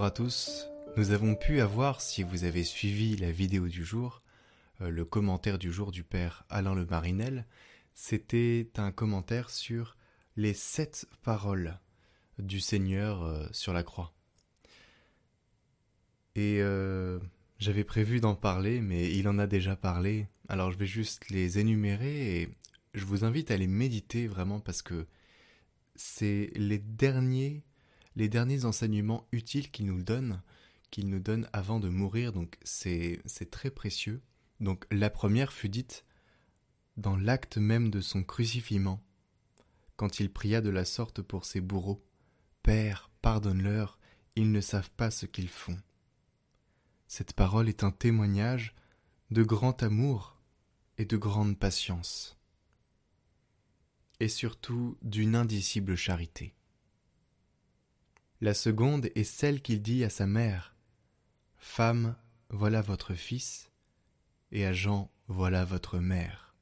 Bonjour 0.00 0.06
à 0.06 0.12
tous. 0.12 0.66
Nous 0.96 1.10
avons 1.10 1.34
pu 1.34 1.60
avoir, 1.60 2.00
si 2.00 2.22
vous 2.22 2.44
avez 2.44 2.64
suivi 2.64 3.18
la 3.18 3.30
vidéo 3.30 3.68
du 3.68 3.84
jour, 3.84 4.22
euh, 4.80 4.88
le 4.88 5.04
commentaire 5.04 5.58
du 5.58 5.70
jour 5.70 5.92
du 5.92 6.04
père 6.04 6.46
Alain 6.48 6.74
Le 6.74 6.86
Marinel. 6.86 7.46
C'était 7.92 8.70
un 8.76 8.92
commentaire 8.92 9.50
sur 9.50 9.98
les 10.36 10.54
sept 10.54 11.06
paroles 11.22 11.78
du 12.38 12.60
Seigneur 12.60 13.24
euh, 13.24 13.46
sur 13.52 13.74
la 13.74 13.82
croix. 13.82 14.14
Et 16.34 16.62
euh, 16.62 17.18
j'avais 17.58 17.84
prévu 17.84 18.20
d'en 18.20 18.34
parler, 18.34 18.80
mais 18.80 19.14
il 19.14 19.28
en 19.28 19.38
a 19.38 19.46
déjà 19.46 19.76
parlé. 19.76 20.28
Alors 20.48 20.72
je 20.72 20.78
vais 20.78 20.86
juste 20.86 21.28
les 21.28 21.58
énumérer 21.58 22.40
et 22.40 22.48
je 22.94 23.04
vous 23.04 23.26
invite 23.26 23.50
à 23.50 23.58
les 23.58 23.66
méditer 23.66 24.28
vraiment 24.28 24.60
parce 24.60 24.80
que 24.80 25.06
c'est 25.94 26.52
les 26.54 26.78
derniers, 26.78 27.62
les 28.16 28.28
derniers 28.28 28.64
enseignements 28.64 29.26
utiles 29.32 29.70
qu'il 29.70 29.86
nous 29.86 30.02
donne, 30.02 30.42
qu'il 30.90 31.08
nous 31.08 31.20
donne 31.20 31.48
avant 31.52 31.80
de 31.80 31.88
mourir. 31.88 32.32
Donc 32.32 32.58
c'est 32.62 33.22
très 33.50 33.70
précieux. 33.70 34.22
Donc 34.60 34.84
la 34.90 35.10
première 35.10 35.52
fut 35.52 35.68
dite 35.68 36.04
dans 36.96 37.16
l'acte 37.16 37.56
même 37.56 37.90
de 37.90 38.00
son 38.00 38.22
crucifiement, 38.22 39.02
quand 39.96 40.20
il 40.20 40.32
pria 40.32 40.60
de 40.60 40.70
la 40.70 40.84
sorte 40.84 41.22
pour 41.22 41.44
ses 41.44 41.60
bourreaux. 41.60 42.04
Père, 42.62 43.10
pardonne-leur, 43.22 43.98
ils 44.36 44.52
ne 44.52 44.60
savent 44.60 44.90
pas 44.90 45.10
ce 45.10 45.26
qu'ils 45.26 45.48
font. 45.48 45.78
Cette 47.06 47.32
parole 47.32 47.68
est 47.68 47.84
un 47.84 47.90
témoignage 47.90 48.74
de 49.30 49.42
grand 49.42 49.82
amour 49.82 50.36
et 50.98 51.04
de 51.06 51.16
grande 51.16 51.58
patience, 51.58 52.36
et 54.18 54.28
surtout 54.28 54.98
d'une 55.00 55.34
indicible 55.34 55.96
charité. 55.96 56.54
La 58.40 58.54
seconde 58.54 59.10
est 59.14 59.24
celle 59.24 59.60
qu'il 59.60 59.82
dit 59.82 60.02
à 60.02 60.10
sa 60.10 60.26
mère. 60.26 60.74
Femme, 61.58 62.16
voilà 62.48 62.80
votre 62.80 63.14
fils, 63.14 63.70
et 64.50 64.64
à 64.64 64.72
Jean, 64.72 65.10
voilà 65.28 65.64
votre 65.64 65.98
mère. 65.98 66.54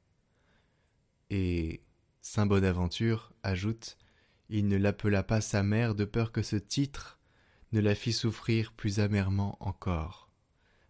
Et 1.29 1.81
Saint 2.21 2.45
Bonaventure 2.45 3.33
ajoute 3.43 3.97
il 4.49 4.67
ne 4.67 4.77
l'appela 4.77 5.21
pas 5.21 5.41
sa 5.41 5.61
mère 5.61 5.93
de 5.93 6.05
peur 6.05 6.31
que 6.31 6.41
ce 6.41 6.55
titre 6.55 7.19
ne 7.71 7.79
la 7.79 7.93
fît 7.93 8.13
souffrir 8.13 8.73
plus 8.73 8.99
amèrement 8.99 9.57
encore, 9.59 10.31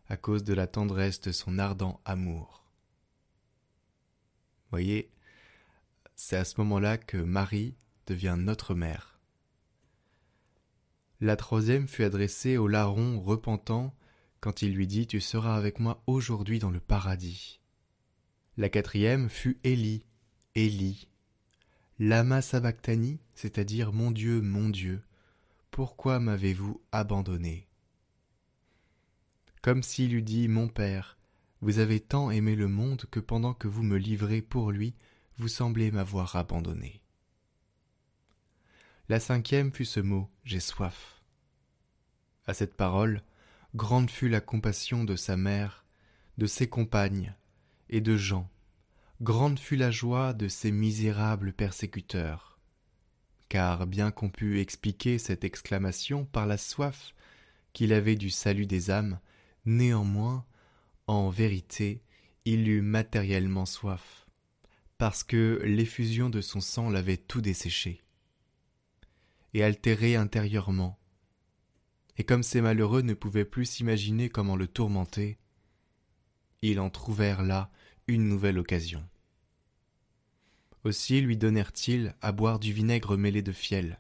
à 0.07 0.15
cause 0.15 0.45
de 0.45 0.53
la 0.53 0.65
tendresse 0.65 1.19
de 1.19 1.33
son 1.33 1.59
ardent 1.59 1.99
amour. 2.05 2.63
Voyez, 4.71 5.11
c'est 6.15 6.37
à 6.37 6.45
ce 6.45 6.55
moment-là 6.59 6.97
que 6.97 7.17
Marie 7.17 7.75
devient 8.07 8.37
notre 8.39 8.75
mère. 8.75 9.18
La 11.21 11.35
troisième 11.35 11.87
fut 11.87 12.03
adressée 12.03 12.55
au 12.55 12.67
larron 12.67 13.19
repentant 13.19 13.93
quand 14.39 14.61
il 14.61 14.73
lui 14.73 14.87
dit 14.87 15.05
Tu 15.05 15.19
seras 15.19 15.57
avec 15.57 15.79
moi 15.79 16.01
aujourd'hui 16.07 16.59
dans 16.59 16.69
le 16.69 16.79
paradis. 16.79 17.59
La 18.55 18.69
quatrième 18.69 19.29
fut 19.29 19.59
Élie, 19.65 20.05
Élie, 20.55 21.09
Lama 21.99 22.41
sabachthani, 22.41 23.19
c'est-à-dire 23.33 23.91
Mon 23.91 24.11
Dieu, 24.11 24.41
mon 24.41 24.69
Dieu, 24.69 25.01
pourquoi 25.71 26.19
m'avez-vous 26.19 26.81
abandonné? 26.93 27.67
Comme 29.61 29.83
s'il 29.83 30.13
eût 30.13 30.21
dit 30.21 30.47
Mon 30.47 30.69
Père, 30.69 31.17
vous 31.59 31.79
avez 31.79 31.99
tant 31.99 32.31
aimé 32.31 32.55
le 32.55 32.69
monde 32.69 33.03
que 33.11 33.19
pendant 33.19 33.53
que 33.53 33.67
vous 33.67 33.83
me 33.83 33.97
livrez 33.97 34.41
pour 34.41 34.71
lui, 34.71 34.95
vous 35.37 35.49
semblez 35.49 35.91
m'avoir 35.91 36.37
abandonné. 36.37 37.01
La 39.09 39.19
cinquième 39.19 39.73
fut 39.73 39.85
ce 39.85 39.99
mot 39.99 40.29
J'ai 40.43 40.59
soif. 40.59 41.23
À 42.45 42.53
cette 42.53 42.75
parole, 42.75 43.23
grande 43.73 44.11
fut 44.11 44.29
la 44.29 44.39
compassion 44.39 45.03
de 45.03 45.15
sa 45.15 45.35
mère, 45.35 45.83
de 46.37 46.45
ses 46.45 46.69
compagnes 46.69 47.33
et 47.89 48.01
de 48.01 48.15
Jean, 48.15 48.47
grande 49.19 49.57
fut 49.57 49.77
la 49.77 49.89
joie 49.89 50.33
de 50.33 50.47
ces 50.47 50.71
misérables 50.71 51.53
persécuteurs. 51.53 52.59
Car 53.49 53.87
bien 53.87 54.11
qu'on 54.11 54.29
pût 54.29 54.59
expliquer 54.59 55.17
cette 55.17 55.43
exclamation 55.43 56.25
par 56.25 56.45
la 56.45 56.59
soif 56.59 57.15
qu'il 57.73 57.93
avait 57.93 58.15
du 58.15 58.29
salut 58.29 58.67
des 58.67 58.91
âmes, 58.91 59.19
néanmoins, 59.65 60.45
en 61.07 61.31
vérité, 61.31 62.03
il 62.45 62.69
eut 62.69 62.83
matériellement 62.83 63.65
soif, 63.65 64.27
parce 64.99 65.23
que 65.23 65.59
l'effusion 65.63 66.29
de 66.29 66.41
son 66.41 66.61
sang 66.61 66.91
l'avait 66.91 67.17
tout 67.17 67.41
desséché, 67.41 68.03
et 69.53 69.63
altéré 69.63 70.15
intérieurement. 70.15 70.99
Et 72.17 72.23
comme 72.23 72.43
ces 72.43 72.61
malheureux 72.61 73.01
ne 73.01 73.13
pouvaient 73.13 73.45
plus 73.45 73.65
s'imaginer 73.65 74.29
comment 74.29 74.55
le 74.55 74.67
tourmenter, 74.67 75.39
ils 76.61 76.79
en 76.79 76.89
trouvèrent 76.89 77.43
là 77.43 77.71
une 78.07 78.27
nouvelle 78.27 78.59
occasion. 78.59 79.07
Aussi 80.83 81.21
lui 81.21 81.37
donnèrent-ils 81.37 82.15
à 82.21 82.31
boire 82.31 82.59
du 82.59 82.73
vinaigre 82.73 83.17
mêlé 83.17 83.41
de 83.41 83.51
fiel. 83.51 83.99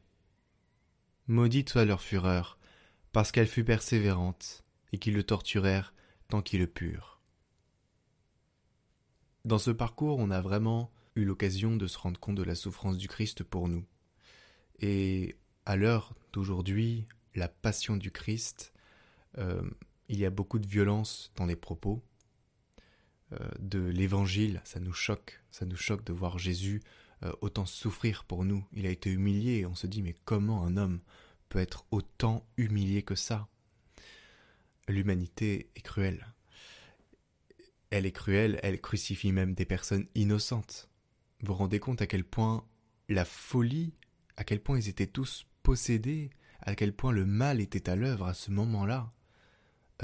Maudite 1.27 1.69
soit 1.69 1.85
leur 1.85 2.01
fureur, 2.01 2.57
parce 3.11 3.31
qu'elle 3.31 3.47
fut 3.47 3.63
persévérante, 3.63 4.63
et 4.91 4.97
qu'ils 4.97 5.13
le 5.13 5.23
torturèrent 5.23 5.93
tant 6.27 6.41
qu'ils 6.41 6.59
le 6.59 6.67
purent. 6.67 7.21
Dans 9.45 9.57
ce 9.57 9.71
parcours, 9.71 10.19
on 10.19 10.31
a 10.31 10.41
vraiment 10.41 10.91
eu 11.15 11.25
l'occasion 11.25 11.75
de 11.75 11.87
se 11.87 11.97
rendre 11.97 12.19
compte 12.19 12.35
de 12.35 12.43
la 12.43 12.55
souffrance 12.55 12.97
du 12.97 13.07
Christ 13.07 13.43
pour 13.43 13.67
nous. 13.67 13.85
Et 14.79 15.37
à 15.69 15.75
l'heure 15.75 16.15
d'aujourd'hui, 16.33 17.05
la 17.35 17.47
passion 17.47 17.95
du 17.95 18.09
Christ, 18.09 18.73
euh, 19.37 19.61
il 20.07 20.17
y 20.17 20.25
a 20.25 20.31
beaucoup 20.31 20.57
de 20.57 20.65
violence 20.65 21.31
dans 21.35 21.45
les 21.45 21.55
propos, 21.55 22.01
euh, 23.33 23.37
de 23.59 23.77
l'évangile, 23.77 24.61
ça 24.63 24.79
nous 24.79 24.93
choque, 24.93 25.39
ça 25.51 25.67
nous 25.67 25.75
choque 25.75 26.03
de 26.03 26.11
voir 26.11 26.39
Jésus 26.39 26.81
euh, 27.21 27.31
autant 27.41 27.67
souffrir 27.67 28.23
pour 28.23 28.45
nous. 28.45 28.65
Il 28.73 28.87
a 28.87 28.89
été 28.89 29.11
humilié 29.11 29.67
on 29.67 29.75
se 29.75 29.85
dit 29.85 30.01
mais 30.01 30.15
comment 30.25 30.65
un 30.65 30.75
homme 30.75 31.01
peut 31.49 31.59
être 31.59 31.85
autant 31.91 32.47
humilié 32.57 33.03
que 33.03 33.13
ça? 33.13 33.47
L'humanité 34.87 35.69
est 35.75 35.81
cruelle. 35.81 36.33
Elle 37.91 38.07
est 38.07 38.11
cruelle, 38.11 38.59
elle 38.63 38.81
crucifie 38.81 39.31
même 39.31 39.53
des 39.53 39.65
personnes 39.65 40.07
innocentes. 40.15 40.89
Vous 41.41 41.49
vous 41.49 41.53
rendez 41.53 41.79
compte 41.79 42.01
à 42.01 42.07
quel 42.07 42.23
point 42.23 42.65
la 43.07 43.23
folie, 43.23 43.93
à 44.35 44.43
quel 44.43 44.63
point 44.63 44.79
ils 44.79 44.89
étaient 44.89 45.05
tous 45.05 45.45
possédés, 45.63 46.29
à 46.61 46.75
quel 46.75 46.93
point 46.93 47.11
le 47.11 47.25
mal 47.25 47.61
était 47.61 47.89
à 47.89 47.95
l'œuvre 47.95 48.27
à 48.27 48.33
ce 48.33 48.51
moment-là. 48.51 49.09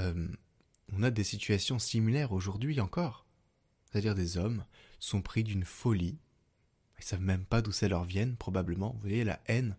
Euh, 0.00 0.28
on 0.92 1.02
a 1.02 1.10
des 1.10 1.24
situations 1.24 1.78
similaires 1.78 2.32
aujourd'hui 2.32 2.80
encore. 2.80 3.26
C'est-à-dire 3.84 4.14
des 4.14 4.36
hommes 4.36 4.64
sont 4.98 5.22
pris 5.22 5.44
d'une 5.44 5.64
folie. 5.64 6.18
Ils 6.98 7.04
savent 7.04 7.20
même 7.20 7.44
pas 7.44 7.62
d'où 7.62 7.72
ça 7.72 7.88
leur 7.88 8.04
vient, 8.04 8.34
probablement. 8.34 8.92
Vous 8.92 9.00
voyez, 9.00 9.24
la 9.24 9.40
haine, 9.46 9.76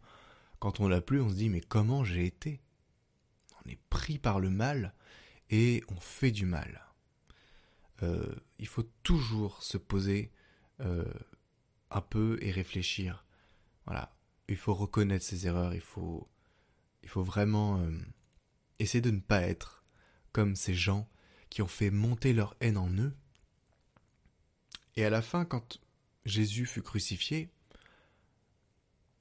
quand 0.59 0.79
on 0.79 0.87
l'a 0.87 1.01
plus, 1.01 1.21
on 1.21 1.29
se 1.29 1.35
dit 1.35 1.49
mais 1.49 1.61
comment 1.61 2.03
j'ai 2.03 2.25
été? 2.25 2.61
On 3.63 3.69
est 3.69 3.79
pris 3.89 4.17
par 4.17 4.39
le 4.39 4.49
mal 4.49 4.93
et 5.49 5.83
on 5.89 5.99
fait 5.99 6.31
du 6.31 6.45
mal. 6.45 6.83
Euh, 8.03 8.35
il 8.59 8.67
faut 8.67 8.87
toujours 9.03 9.63
se 9.63 9.77
poser 9.77 10.31
euh, 10.81 11.11
un 11.89 12.01
peu 12.01 12.37
et 12.41 12.51
réfléchir. 12.51 13.25
Voilà, 13.85 14.16
il 14.47 14.57
faut 14.57 14.73
reconnaître 14.73 15.25
ses 15.25 15.47
erreurs, 15.47 15.73
il 15.73 15.81
faut, 15.81 16.29
vraiment 17.15 17.79
euh, 17.79 17.91
essayer 18.79 19.01
de 19.01 19.11
ne 19.11 19.19
pas 19.19 19.41
être 19.41 19.83
comme 20.31 20.55
ces 20.55 20.75
gens 20.75 21.09
qui 21.49 21.61
ont 21.61 21.67
fait 21.67 21.89
monter 21.89 22.33
leur 22.33 22.55
haine 22.59 22.77
en 22.77 22.89
eux. 22.89 23.15
Et 24.95 25.05
à 25.05 25.09
la 25.09 25.21
fin, 25.21 25.45
quand 25.45 25.79
Jésus 26.25 26.65
fut 26.65 26.81
crucifié, 26.81 27.49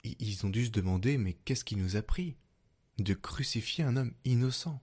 ils 0.04 0.46
ont 0.46 0.50
dû 0.50 0.66
se 0.66 0.70
demander 0.70 1.18
mais 1.18 1.32
qu'est-ce 1.32 1.64
qui 1.64 1.76
nous 1.76 1.96
a 1.96 2.02
pris 2.02 2.36
de 2.98 3.14
crucifier 3.14 3.84
un 3.84 3.96
homme 3.96 4.14
innocent? 4.24 4.80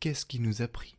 Qu'est-ce 0.00 0.26
qui 0.26 0.40
nous 0.40 0.62
a 0.62 0.68
pris? 0.68 0.96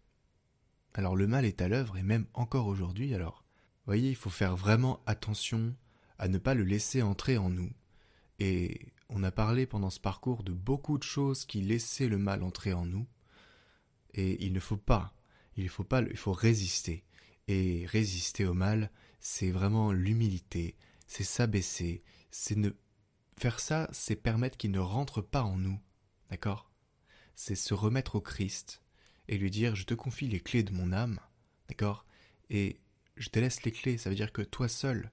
Alors 0.93 1.15
le 1.15 1.27
mal 1.27 1.45
est 1.45 1.61
à 1.61 1.67
l'œuvre 1.67 1.97
et 1.97 2.03
même 2.03 2.27
encore 2.33 2.67
aujourd'hui 2.67 3.13
alors. 3.13 3.43
Voyez, 3.85 4.09
il 4.09 4.15
faut 4.15 4.29
faire 4.29 4.55
vraiment 4.55 5.01
attention 5.05 5.75
à 6.17 6.27
ne 6.27 6.37
pas 6.37 6.53
le 6.53 6.63
laisser 6.63 7.01
entrer 7.01 7.37
en 7.37 7.49
nous. 7.49 7.71
Et 8.43 8.91
on 9.07 9.21
a 9.21 9.29
parlé 9.29 9.67
pendant 9.67 9.91
ce 9.91 9.99
parcours 9.99 10.43
de 10.43 10.51
beaucoup 10.51 10.97
de 10.97 11.03
choses 11.03 11.45
qui 11.45 11.61
laissaient 11.61 12.07
le 12.07 12.17
mal 12.17 12.41
entrer 12.41 12.73
en 12.73 12.87
nous. 12.87 13.05
Et 14.15 14.43
il 14.43 14.51
ne 14.51 14.59
faut 14.59 14.77
pas, 14.77 15.13
il 15.57 15.69
faut 15.69 15.83
pas, 15.83 16.01
il 16.01 16.17
faut 16.17 16.33
résister. 16.33 17.03
Et 17.47 17.85
résister 17.85 18.47
au 18.47 18.55
mal, 18.55 18.89
c'est 19.19 19.51
vraiment 19.51 19.91
l'humilité, 19.91 20.75
c'est 21.05 21.23
s'abaisser, 21.23 22.01
c'est 22.31 22.55
ne 22.55 22.71
faire 23.37 23.59
ça, 23.59 23.87
c'est 23.91 24.15
permettre 24.15 24.57
qu'il 24.57 24.71
ne 24.71 24.79
rentre 24.79 25.21
pas 25.21 25.43
en 25.43 25.55
nous, 25.55 25.79
d'accord? 26.31 26.71
C'est 27.35 27.53
se 27.53 27.75
remettre 27.75 28.15
au 28.15 28.21
Christ 28.21 28.81
et 29.27 29.37
lui 29.37 29.51
dire 29.51 29.75
je 29.75 29.85
te 29.85 29.93
confie 29.93 30.27
les 30.27 30.39
clés 30.39 30.63
de 30.63 30.73
mon 30.73 30.93
âme, 30.93 31.19
d'accord? 31.69 32.07
Et 32.49 32.79
je 33.17 33.29
te 33.29 33.37
laisse 33.37 33.61
les 33.61 33.71
clés, 33.71 33.99
ça 33.99 34.09
veut 34.09 34.15
dire 34.15 34.33
que 34.33 34.41
toi 34.41 34.67
seul 34.67 35.11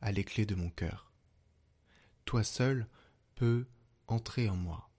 as 0.00 0.12
les 0.12 0.22
clés 0.22 0.46
de 0.46 0.54
mon 0.54 0.70
cœur. 0.70 1.07
Toi 2.28 2.44
seul 2.44 2.86
peux 3.36 3.66
entrer 4.06 4.50
en 4.50 4.54
moi. 4.54 4.90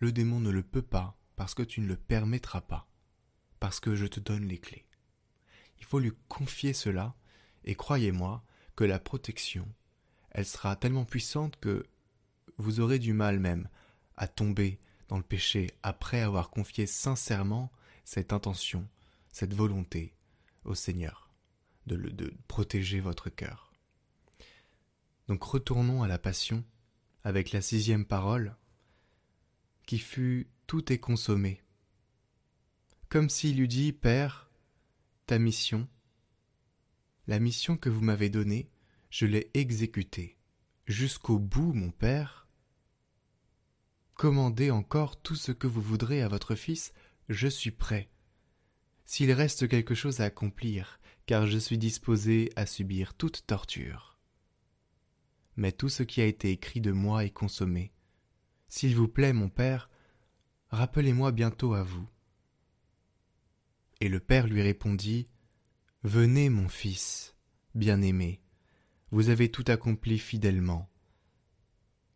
le 0.00 0.10
démon 0.10 0.40
ne 0.40 0.50
le 0.50 0.64
peut 0.64 0.82
pas 0.82 1.16
parce 1.36 1.54
que 1.54 1.62
tu 1.62 1.80
ne 1.80 1.86
le 1.86 1.94
permettras 1.94 2.60
pas, 2.60 2.88
parce 3.60 3.78
que 3.78 3.94
je 3.94 4.04
te 4.04 4.18
donne 4.18 4.48
les 4.48 4.58
clés. 4.58 4.84
Il 5.78 5.84
faut 5.84 6.00
lui 6.00 6.10
confier 6.26 6.72
cela, 6.72 7.14
et 7.62 7.76
croyez-moi 7.76 8.42
que 8.74 8.82
la 8.82 8.98
protection, 8.98 9.72
elle 10.32 10.44
sera 10.44 10.74
tellement 10.74 11.04
puissante 11.04 11.54
que 11.60 11.86
vous 12.58 12.80
aurez 12.80 12.98
du 12.98 13.12
mal 13.12 13.38
même 13.38 13.68
à 14.16 14.26
tomber 14.26 14.80
dans 15.06 15.18
le 15.18 15.22
péché 15.22 15.70
après 15.84 16.20
avoir 16.20 16.50
confié 16.50 16.86
sincèrement 16.86 17.70
cette 18.04 18.32
intention, 18.32 18.88
cette 19.30 19.54
volonté 19.54 20.16
au 20.64 20.74
Seigneur 20.74 21.30
de, 21.86 21.94
le, 21.94 22.10
de 22.10 22.34
protéger 22.48 22.98
votre 22.98 23.30
cœur. 23.30 23.65
Donc 25.28 25.42
retournons 25.42 26.02
à 26.02 26.08
la 26.08 26.18
passion 26.18 26.64
avec 27.24 27.52
la 27.52 27.60
sixième 27.60 28.06
parole 28.06 28.56
qui 29.86 29.98
fut 29.98 30.48
tout 30.66 30.92
est 30.92 30.98
consommé. 30.98 31.62
Comme 33.08 33.28
s'il 33.28 33.60
eût 33.60 33.68
dit 33.68 33.92
Père, 33.92 34.50
ta 35.26 35.38
mission, 35.38 35.88
la 37.26 37.38
mission 37.38 37.76
que 37.76 37.88
vous 37.88 38.00
m'avez 38.00 38.30
donnée, 38.30 38.70
je 39.10 39.26
l'ai 39.26 39.50
exécutée. 39.54 40.36
Jusqu'au 40.86 41.38
bout, 41.38 41.72
mon 41.72 41.90
Père. 41.90 42.48
Commandez 44.14 44.70
encore 44.70 45.20
tout 45.20 45.36
ce 45.36 45.52
que 45.52 45.66
vous 45.66 45.82
voudrez 45.82 46.22
à 46.22 46.28
votre 46.28 46.54
Fils, 46.54 46.92
je 47.28 47.48
suis 47.48 47.72
prêt. 47.72 48.08
S'il 49.04 49.32
reste 49.32 49.68
quelque 49.68 49.94
chose 49.94 50.20
à 50.20 50.24
accomplir, 50.24 51.00
car 51.26 51.46
je 51.46 51.58
suis 51.58 51.78
disposé 51.78 52.50
à 52.56 52.66
subir 52.66 53.14
toute 53.14 53.46
torture. 53.46 54.15
Mais 55.56 55.72
tout 55.72 55.88
ce 55.88 56.02
qui 56.02 56.20
a 56.20 56.26
été 56.26 56.50
écrit 56.50 56.80
de 56.80 56.92
moi 56.92 57.24
est 57.24 57.30
consommé. 57.30 57.92
S'il 58.68 58.94
vous 58.94 59.08
plaît, 59.08 59.32
mon 59.32 59.48
Père, 59.48 59.90
rappelez-moi 60.68 61.32
bientôt 61.32 61.74
à 61.74 61.82
vous. 61.82 62.08
Et 64.00 64.08
le 64.08 64.20
Père 64.20 64.46
lui 64.46 64.62
répondit, 64.62 65.28
Venez, 66.02 66.50
mon 66.50 66.68
fils, 66.68 67.34
bien-aimé, 67.74 68.40
vous 69.10 69.28
avez 69.28 69.50
tout 69.50 69.64
accompli 69.68 70.18
fidèlement. 70.18 70.90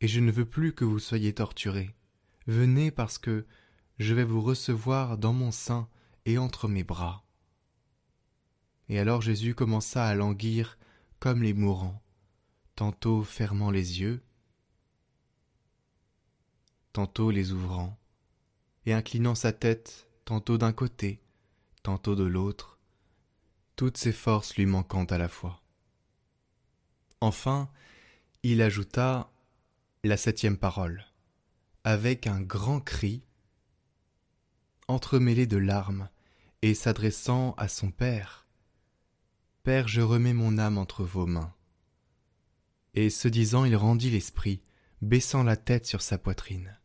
Et 0.01 0.09
je 0.09 0.21
ne 0.21 0.31
veux 0.31 0.45
plus 0.45 0.75
que 0.75 0.85
vous 0.85 0.99
soyez 0.99 1.35
torturé. 1.35 1.95
Venez 2.47 2.91
parce 2.91 3.19
que 3.19 3.47
je 3.99 4.15
vais 4.15 4.25
vous 4.25 4.41
recevoir 4.41 5.19
dans 5.19 5.33
mon 5.33 5.51
sein 5.51 5.89
et 6.25 6.39
entre 6.39 6.69
mes 6.69 6.85
bras. 6.85 7.25
Et 8.89 8.99
alors 8.99 9.23
Jésus 9.23 9.55
commença 9.55 10.07
à 10.07 10.15
languir 10.15 10.79
comme 11.19 11.43
les 11.43 11.55
mourants, 11.55 12.00
tantôt 12.81 13.23
fermant 13.23 13.71
les 13.71 14.01
yeux, 14.01 14.23
tantôt 16.95 17.31
les 17.31 17.53
ouvrant, 17.53 17.99
et 18.87 18.95
inclinant 18.95 19.35
sa 19.35 19.53
tête 19.53 20.09
tantôt 20.25 20.57
d'un 20.57 20.73
côté, 20.73 21.21
tantôt 21.83 22.15
de 22.15 22.25
l'autre, 22.25 22.79
toutes 23.77 23.99
ses 23.99 24.13
forces 24.13 24.57
lui 24.57 24.65
manquant 24.65 25.05
à 25.05 25.19
la 25.19 25.29
fois. 25.29 25.63
Enfin, 27.21 27.71
il 28.43 28.63
ajouta 28.63 29.31
la 30.03 30.17
septième 30.17 30.57
parole, 30.57 31.05
avec 31.85 32.27
un 32.27 32.41
grand 32.41 32.81
cri, 32.81 33.23
entremêlé 34.89 35.47
de 35.47 35.59
larmes, 35.59 36.09
et 36.63 36.73
s'adressant 36.73 37.53
à 37.59 37.69
son 37.69 37.91
Père. 37.91 38.47
Père, 39.65 39.87
je 39.87 40.01
remets 40.01 40.33
mon 40.33 40.57
âme 40.57 40.79
entre 40.79 41.05
vos 41.05 41.27
mains. 41.27 41.53
Et 42.95 43.11
ce 43.11 43.29
disant, 43.29 43.65
il 43.65 43.77
rendit 43.77 44.11
l'esprit, 44.11 44.63
baissant 45.01 45.43
la 45.43 45.57
tête 45.57 45.87
sur 45.87 46.03
sa 46.03 46.19
poitrine 46.19 46.81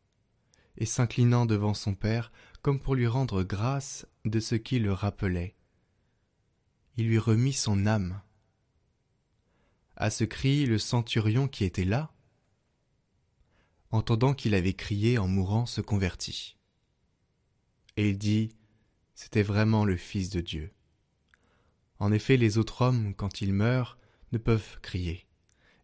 et 0.77 0.85
s'inclinant 0.85 1.45
devant 1.45 1.73
son 1.73 1.95
père 1.95 2.31
comme 2.61 2.79
pour 2.79 2.95
lui 2.95 3.07
rendre 3.07 3.43
grâce 3.43 4.07
de 4.25 4.39
ce 4.39 4.55
qui 4.55 4.79
le 4.79 4.91
rappelait. 4.91 5.55
Il 6.97 7.07
lui 7.07 7.19
remit 7.19 7.53
son 7.53 7.85
âme. 7.85 8.21
À 9.95 10.09
ce 10.09 10.23
cri, 10.23 10.65
le 10.65 10.77
centurion 10.77 11.47
qui 11.47 11.63
était 11.63 11.85
là, 11.85 12.11
entendant 13.91 14.33
qu'il 14.33 14.55
avait 14.55 14.73
crié 14.73 15.17
en 15.17 15.27
mourant, 15.27 15.65
se 15.65 15.81
convertit. 15.81 16.57
Et 17.97 18.09
il 18.09 18.17
dit, 18.17 18.49
c'était 19.13 19.43
vraiment 19.43 19.85
le 19.85 19.95
Fils 19.95 20.29
de 20.29 20.41
Dieu. 20.41 20.73
En 21.99 22.11
effet, 22.11 22.35
les 22.35 22.57
autres 22.57 22.81
hommes, 22.81 23.13
quand 23.13 23.41
ils 23.41 23.53
meurent, 23.53 23.97
ne 24.33 24.37
peuvent 24.37 24.79
crier, 24.81 25.24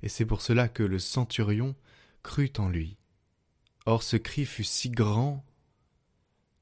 et 0.04 0.10
c'est 0.10 0.26
pour 0.26 0.42
cela 0.42 0.68
que 0.68 0.84
le 0.84 1.00
centurion 1.00 1.76
crut 2.24 2.60
en 2.60 2.70
lui. 2.70 2.98
Or 3.86 4.04
ce 4.04 4.18
cri 4.18 4.46
fut 4.46 4.64
si 4.64 4.90
grand 4.90 5.46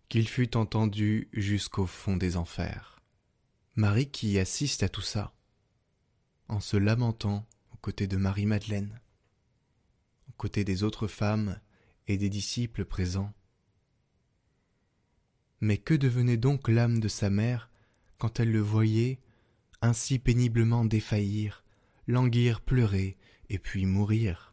qu'il 0.08 0.28
fut 0.28 0.58
entendu 0.58 1.30
jusqu'au 1.34 1.86
fond 1.86 2.18
des 2.18 2.38
enfers. 2.38 3.00
Marie 3.76 4.10
qui 4.10 4.40
assiste 4.40 4.84
à 4.84 4.90
tout 4.90 5.02
ça, 5.02 5.34
en 6.48 6.60
se 6.60 6.78
lamentant 6.78 7.46
aux 7.72 7.78
côtés 7.78 8.08
de 8.08 8.18
Marie-Madeleine, 8.18 9.00
aux 10.28 10.34
côtés 10.34 10.64
des 10.64 10.84
autres 10.84 11.08
femmes 11.08 11.60
et 12.08 12.18
des 12.18 12.30
disciples 12.30 12.86
présents. 12.86 13.34
Mais 15.62 15.78
que 15.78 15.94
devenait 15.94 16.38
donc 16.38 16.68
l'âme 16.68 17.00
de 17.00 17.08
sa 17.08 17.30
mère 17.30 17.70
quand 18.18 18.40
elle 18.40 18.52
le 18.52 18.62
voyait 18.62 19.20
ainsi 19.82 20.20
péniblement 20.20 20.86
défaillir, 20.86 21.64
languir, 22.08 22.62
pleurer 22.62 23.18
et 23.50 23.60
puis 23.60 23.86
mourir 23.86 24.50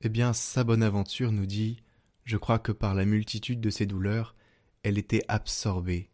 eh 0.00 0.08
bien, 0.08 0.32
sa 0.32 0.62
bonne 0.62 0.82
aventure 0.82 1.32
nous 1.32 1.46
dit 1.46 1.82
Je 2.24 2.36
crois 2.36 2.60
que 2.60 2.70
par 2.72 2.94
la 2.94 3.04
multitude 3.04 3.60
de 3.60 3.70
ses 3.70 3.86
douleurs, 3.86 4.36
elle 4.84 4.96
était 4.96 5.24
absorbée, 5.26 6.10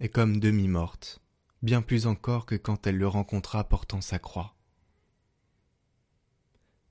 et 0.00 0.08
comme 0.08 0.40
demi-morte, 0.40 1.20
bien 1.62 1.82
plus 1.82 2.06
encore 2.06 2.46
que 2.46 2.54
quand 2.54 2.86
elle 2.86 2.96
le 2.96 3.08
rencontra 3.08 3.68
portant 3.68 4.00
sa 4.00 4.18
croix. 4.18 4.56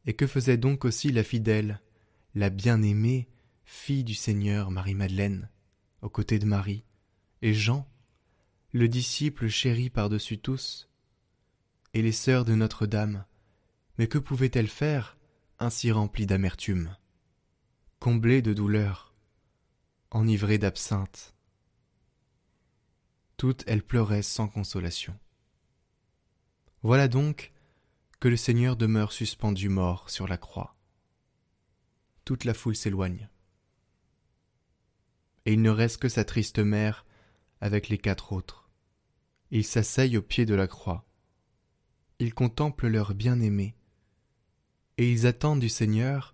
Et 0.05 0.13
que 0.13 0.27
faisait 0.27 0.57
donc 0.57 0.85
aussi 0.85 1.11
la 1.11 1.23
fidèle, 1.23 1.81
la 2.35 2.51
bien-aimée 2.51 3.27
fille 3.65 4.03
du 4.03 4.13
Seigneur 4.13 4.69
Marie-Madeleine, 4.69 5.49
aux 6.03 6.09
côtés 6.09 6.37
de 6.37 6.45
Marie, 6.45 6.83
et 7.41 7.53
Jean, 7.53 7.87
le 8.71 8.87
disciple 8.87 9.47
chéri 9.47 9.89
par-dessus 9.89 10.37
tous, 10.37 10.89
et 11.95 12.03
les 12.03 12.11
sœurs 12.11 12.45
de 12.45 12.53
Notre-Dame, 12.53 13.25
mais 13.97 14.07
que 14.07 14.17
pouvait-elle 14.17 14.67
faire 14.67 15.17
ainsi 15.59 15.91
remplie 15.91 16.25
d'amertume, 16.25 16.95
comblée 17.99 18.41
de 18.41 18.53
douleur, 18.53 19.13
enivrée 20.11 20.57
d'absinthe. 20.57 21.35
Toutes 23.37 23.63
elles 23.67 23.83
pleuraient 23.83 24.23
sans 24.23 24.47
consolation. 24.47 25.17
Voilà 26.81 27.07
donc 27.07 27.53
que 28.19 28.27
le 28.27 28.37
Seigneur 28.37 28.75
demeure 28.75 29.11
suspendu 29.11 29.69
mort 29.69 30.09
sur 30.09 30.27
la 30.27 30.37
croix. 30.37 30.75
Toute 32.25 32.45
la 32.45 32.53
foule 32.53 32.75
s'éloigne. 32.75 33.29
Et 35.45 35.53
il 35.53 35.61
ne 35.61 35.69
reste 35.69 35.97
que 35.97 36.09
sa 36.09 36.23
triste 36.23 36.59
mère 36.59 37.05
avec 37.59 37.89
les 37.89 37.97
quatre 37.97 38.31
autres. 38.31 38.69
Ils 39.51 39.65
s'asseyent 39.65 40.17
au 40.17 40.21
pied 40.21 40.45
de 40.45 40.55
la 40.55 40.67
croix. 40.67 41.05
Ils 42.19 42.33
contemplent 42.33 42.87
leur 42.87 43.13
bien-aimé, 43.13 43.75
et 44.97 45.11
ils 45.11 45.25
attendent 45.27 45.59
du 45.59 45.69
Seigneur 45.69 46.33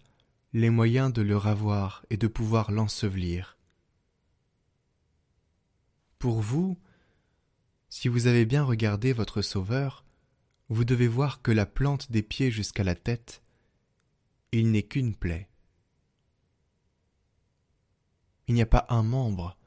les 0.53 0.69
moyens 0.69 1.13
de 1.13 1.21
le 1.21 1.37
ravoir 1.37 2.05
et 2.09 2.17
de 2.17 2.27
pouvoir 2.27 2.71
l'ensevelir. 2.71 3.57
Pour 6.17 6.41
vous, 6.41 6.77
si 7.87 8.07
vous 8.07 8.27
avez 8.27 8.45
bien 8.45 8.63
regardé 8.63 9.13
votre 9.13 9.41
Sauveur, 9.41 10.03
vous 10.69 10.85
devez 10.85 11.07
voir 11.07 11.41
que 11.41 11.51
la 11.51 11.65
plante 11.65 12.11
des 12.11 12.21
pieds 12.21 12.51
jusqu'à 12.51 12.83
la 12.83 12.95
tête, 12.95 13.41
il 14.51 14.71
n'est 14.71 14.83
qu'une 14.83 15.15
plaie. 15.15 15.47
Il 18.47 18.55
n'y 18.55 18.61
a 18.61 18.67
pas 18.67 18.85
un 18.89 19.03
membre, 19.03 19.57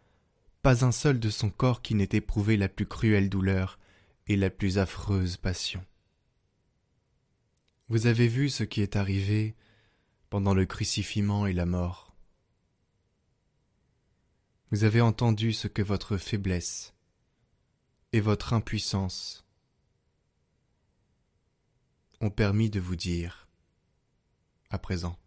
pas 0.63 0.85
un 0.85 0.93
seul 0.93 1.21
de 1.21 1.31
son 1.31 1.51
corps 1.51 1.83
qui 1.83 1.95
n'ait 1.95 2.09
éprouvé 2.13 2.57
la 2.57 2.69
plus 2.69 2.87
cruelle 2.87 3.31
douleur 3.31 3.79
et 4.27 4.37
la 4.37 4.51
plus 4.51 4.79
affreuse 4.79 5.37
passion. 5.37 5.85
Vous 7.89 8.07
avez 8.07 8.29
vu 8.29 8.49
ce 8.49 8.65
qui 8.65 8.81
est 8.81 8.97
arrivé 8.97 9.55
pendant 10.31 10.55
le 10.55 10.65
crucifiement 10.65 11.47
et 11.47 11.53
la 11.53 11.67
mort. 11.67 12.15
Vous 14.71 14.85
avez 14.85 15.03
entendu 15.03 15.53
ce 15.53 15.69
que 15.69 15.83
votre 15.83 16.17
faiblesse 16.17 16.95
et 18.13 18.21
votre 18.21 18.55
impuissance 18.55 19.47
ont 22.21 22.31
permis 22.31 22.71
de 22.71 22.81
vous 22.81 22.97
dire 22.97 23.49
à 24.71 24.79
présent. 24.79 25.19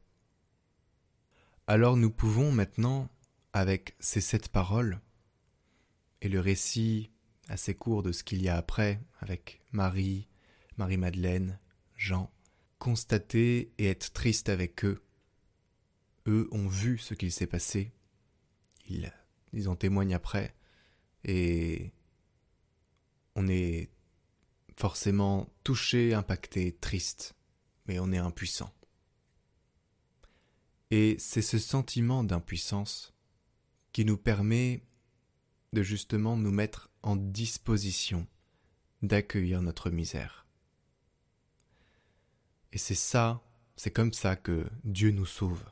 Alors 1.67 1.97
nous 1.97 2.09
pouvons 2.09 2.51
maintenant, 2.51 3.09
avec 3.53 3.95
ces 3.99 4.21
sept 4.21 4.49
paroles, 4.49 4.99
et 6.21 6.29
le 6.29 6.39
récit 6.39 7.11
assez 7.47 7.75
court 7.75 8.01
de 8.01 8.11
ce 8.11 8.23
qu'il 8.23 8.41
y 8.41 8.49
a 8.49 8.57
après, 8.57 8.99
avec 9.19 9.61
Marie, 9.71 10.27
Marie-Madeleine, 10.77 11.59
Jean, 11.95 12.31
constater 12.85 13.73
et 13.79 13.87
être 13.87 14.13
triste 14.13 14.47
avec 14.47 14.85
eux, 14.85 15.01
eux 16.27 16.47
ont 16.51 16.67
vu 16.67 16.99
ce 16.99 17.15
qu'il 17.15 17.31
s'est 17.31 17.47
passé. 17.47 17.91
Ils, 18.87 19.11
ils 19.53 19.67
en 19.69 19.75
témoignent 19.75 20.13
après. 20.13 20.55
Et 21.23 21.93
on 23.33 23.47
est 23.47 23.89
forcément 24.77 25.51
touché, 25.63 26.13
impacté, 26.13 26.73
triste, 26.73 27.33
mais 27.87 27.97
on 27.97 28.11
est 28.11 28.19
impuissant. 28.19 28.71
Et 30.91 31.15
c'est 31.17 31.41
ce 31.41 31.57
sentiment 31.57 32.23
d'impuissance 32.23 33.15
qui 33.93 34.05
nous 34.05 34.17
permet 34.17 34.83
de 35.73 35.81
justement 35.81 36.37
nous 36.37 36.51
mettre 36.51 36.91
en 37.01 37.15
disposition 37.15 38.27
d'accueillir 39.01 39.63
notre 39.63 39.89
misère. 39.89 40.44
Et 42.75 42.77
c'est 42.77 42.93
ça, 42.93 43.41
c'est 43.77 43.89
comme 43.89 44.11
ça 44.11 44.35
que 44.35 44.67
Dieu 44.83 45.11
nous 45.11 45.25
sauve. 45.25 45.63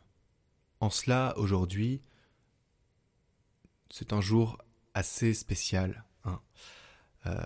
En 0.79 0.89
cela, 0.89 1.33
aujourd'hui, 1.35 2.01
c'est 3.89 4.13
un 4.13 4.21
jour 4.21 4.57
assez 4.93 5.33
spécial. 5.33 6.05
Hein. 6.23 6.39
Euh, 7.25 7.43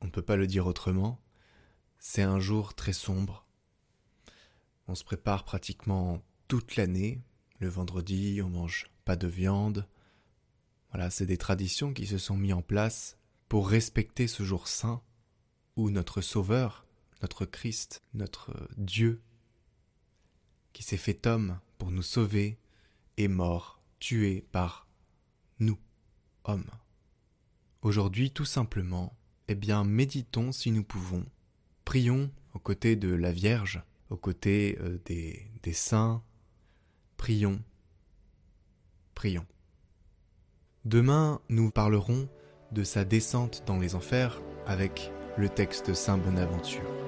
on 0.00 0.06
ne 0.06 0.12
peut 0.12 0.22
pas 0.22 0.36
le 0.36 0.46
dire 0.46 0.68
autrement. 0.68 1.20
C'est 1.98 2.22
un 2.22 2.38
jour 2.38 2.74
très 2.74 2.92
sombre. 2.92 3.44
On 4.86 4.94
se 4.94 5.02
prépare 5.02 5.44
pratiquement 5.44 6.22
toute 6.46 6.76
l'année. 6.76 7.20
Le 7.58 7.68
vendredi, 7.68 8.40
on 8.44 8.48
mange 8.48 8.86
pas 9.04 9.16
de 9.16 9.26
viande. 9.26 9.88
Voilà, 10.92 11.10
c'est 11.10 11.26
des 11.26 11.36
traditions 11.36 11.92
qui 11.92 12.06
se 12.06 12.16
sont 12.16 12.36
mises 12.36 12.52
en 12.52 12.62
place 12.62 13.18
pour 13.48 13.68
respecter 13.68 14.28
ce 14.28 14.44
jour 14.44 14.68
saint 14.68 15.02
où 15.74 15.90
notre 15.90 16.20
Sauveur, 16.20 16.86
notre 17.22 17.44
Christ, 17.44 18.02
notre 18.14 18.68
Dieu, 18.76 19.22
qui 20.72 20.82
s'est 20.82 20.96
fait 20.96 21.26
homme 21.26 21.58
pour 21.78 21.90
nous 21.90 22.02
sauver, 22.02 22.58
est 23.16 23.28
mort, 23.28 23.82
tué 23.98 24.46
par 24.52 24.86
nous, 25.58 25.78
hommes. 26.44 26.70
Aujourd'hui, 27.82 28.30
tout 28.30 28.44
simplement, 28.44 29.16
eh 29.48 29.54
bien, 29.54 29.84
méditons 29.84 30.52
si 30.52 30.70
nous 30.70 30.84
pouvons, 30.84 31.24
prions 31.84 32.30
aux 32.54 32.58
côtés 32.58 32.96
de 32.96 33.08
la 33.08 33.32
Vierge, 33.32 33.82
aux 34.10 34.16
côtés 34.16 34.78
euh, 34.80 34.98
des, 35.06 35.50
des 35.62 35.72
saints, 35.72 36.22
prions, 37.16 37.62
prions. 39.14 39.46
Demain, 40.84 41.40
nous 41.48 41.70
parlerons 41.70 42.28
de 42.72 42.84
sa 42.84 43.04
descente 43.04 43.64
dans 43.66 43.78
les 43.78 43.94
enfers 43.94 44.40
avec 44.66 45.10
le 45.36 45.48
texte 45.48 45.94
Saint 45.94 46.18
Bonaventure. 46.18 46.99